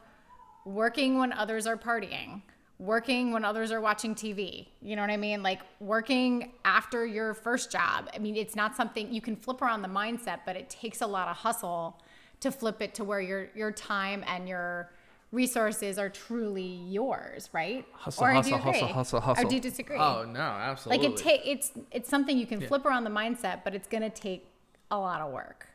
working 0.65 1.17
when 1.17 1.31
others 1.31 1.65
are 1.65 1.77
partying, 1.77 2.41
working 2.79 3.31
when 3.31 3.45
others 3.45 3.71
are 3.71 3.79
watching 3.79 4.13
TV. 4.13 4.67
You 4.81 4.97
know 4.97 5.03
what 5.03 5.11
I 5.11 5.17
mean? 5.17 5.41
Like 5.41 5.61
working 5.79 6.51
after 6.65 7.05
your 7.05 7.33
first 7.33 7.71
job. 7.71 8.09
I 8.13 8.19
mean, 8.19 8.35
it's 8.35 8.55
not 8.55 8.75
something 8.75 9.13
you 9.13 9.21
can 9.21 9.37
flip 9.37 9.61
around 9.61 9.83
the 9.83 9.87
mindset, 9.87 10.39
but 10.45 10.57
it 10.57 10.69
takes 10.69 11.01
a 11.01 11.07
lot 11.07 11.29
of 11.29 11.37
hustle 11.37 12.01
to 12.41 12.51
flip 12.51 12.81
it 12.81 12.93
to 12.95 13.05
where 13.05 13.21
your 13.21 13.47
your 13.55 13.71
time 13.71 14.23
and 14.27 14.49
your 14.49 14.91
resources 15.31 15.97
are 15.97 16.09
truly 16.09 16.63
yours, 16.63 17.49
right? 17.53 17.85
Hustle, 17.93 18.23
Or 18.25 18.29
do 18.29 18.35
hustle, 18.35 18.51
you 18.51 18.57
hustle, 18.57 18.69
agree? 18.83 18.93
hustle, 18.93 19.17
Or 19.19 19.21
hustle. 19.21 19.49
do 19.49 19.55
you 19.55 19.61
disagree? 19.61 19.97
Oh 19.97 20.23
no, 20.23 20.39
absolutely. 20.39 21.07
like 21.07 21.13
it 21.13 21.23
take 21.23 21.41
it's 21.45 21.71
it's 21.91 22.09
something 22.09 22.37
you 22.37 22.45
can 22.45 22.61
flip 22.61 22.85
around 22.85 23.03
the 23.03 23.09
mindset 23.09 23.63
but 23.63 23.73
it's 23.75 23.87
going 23.87 24.03
to 24.03 24.09
take 24.09 24.47
a 24.91 24.97
lot 24.97 25.21
of 25.21 25.31
work 25.31 25.67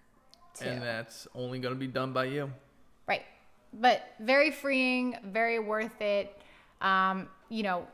too 0.55 0.67
and 0.67 0.83
that's 0.83 1.27
only 1.35 1.59
going 1.59 1.75
to 1.75 1.79
be 1.79 1.87
done 1.87 2.13
by 2.13 2.25
you. 2.25 2.51
right 3.07 3.23
but 3.75 4.03
very 4.21 4.51
freeing 4.51 5.17
very 5.27 5.59
worth 5.59 6.01
it 6.01 6.41
um 6.81 7.29
you 7.49 7.63
know 7.63 7.87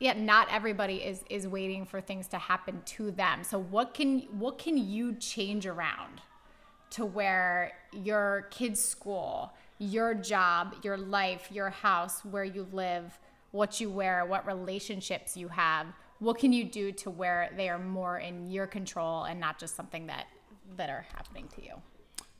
yeah 0.00 0.12
not 0.12 0.48
everybody 0.50 0.96
is 0.96 1.22
is 1.30 1.46
waiting 1.48 1.84
for 1.86 2.00
things 2.00 2.26
to 2.28 2.38
happen 2.38 2.82
to 2.84 3.10
them 3.12 3.42
so 3.44 3.58
what 3.58 3.94
can 3.94 4.20
what 4.38 4.58
can 4.58 4.76
you 4.76 5.14
change 5.14 5.66
around 5.66 6.20
to 6.90 7.04
where 7.06 7.72
your 7.92 8.46
kids 8.50 8.80
school 8.80 9.52
your 9.78 10.14
job 10.14 10.74
your 10.82 10.96
life 10.96 11.48
your 11.50 11.70
house 11.70 12.24
where 12.24 12.44
you 12.44 12.66
live 12.72 13.18
what 13.50 13.80
you 13.80 13.90
wear 13.90 14.24
what 14.24 14.46
relationships 14.46 15.36
you 15.36 15.48
have 15.48 15.86
what 16.18 16.38
can 16.38 16.52
you 16.52 16.64
do 16.64 16.92
to 16.92 17.10
where 17.10 17.50
they 17.56 17.68
are 17.68 17.78
more 17.78 18.18
in 18.18 18.50
your 18.50 18.66
control 18.66 19.24
and 19.24 19.38
not 19.38 19.58
just 19.58 19.76
something 19.76 20.06
that 20.06 20.26
that 20.76 20.88
are 20.88 21.06
happening 21.14 21.46
to 21.54 21.62
you 21.62 21.74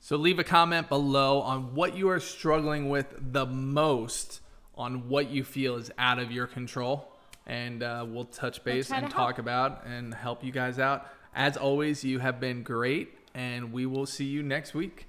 So 0.01 0.17
leave 0.17 0.39
a 0.39 0.45
comment 0.45 0.89
below 0.89 1.41
on 1.41 1.75
what 1.75 1.97
you 1.97 2.09
are 2.11 2.21
struggling 2.21 2.89
with 2.89 3.13
the 3.33 3.45
most, 3.45 4.41
on 4.77 5.09
what 5.09 5.31
you 5.31 5.43
feel 5.43 5.75
is 5.77 5.91
out 5.99 6.21
of 6.21 6.31
your 6.31 6.47
control, 6.47 7.11
and 7.47 7.83
uh, 7.83 8.05
we'll 8.07 8.25
touch 8.25 8.63
base 8.63 8.87
try 8.87 8.99
and 8.99 9.11
talk 9.11 9.37
help. 9.37 9.39
about 9.41 9.85
and 9.85 10.15
help 10.15 10.45
you 10.45 10.53
guys 10.53 10.79
out. 10.79 11.09
As 11.35 11.57
always, 11.57 12.05
you 12.05 12.21
have 12.21 12.39
been 12.39 12.63
great, 12.63 13.19
and 13.35 13.73
we 13.73 13.85
will 13.85 14.07
see 14.07 14.27
you 14.27 14.45
next 14.45 14.75
week. 14.75 15.07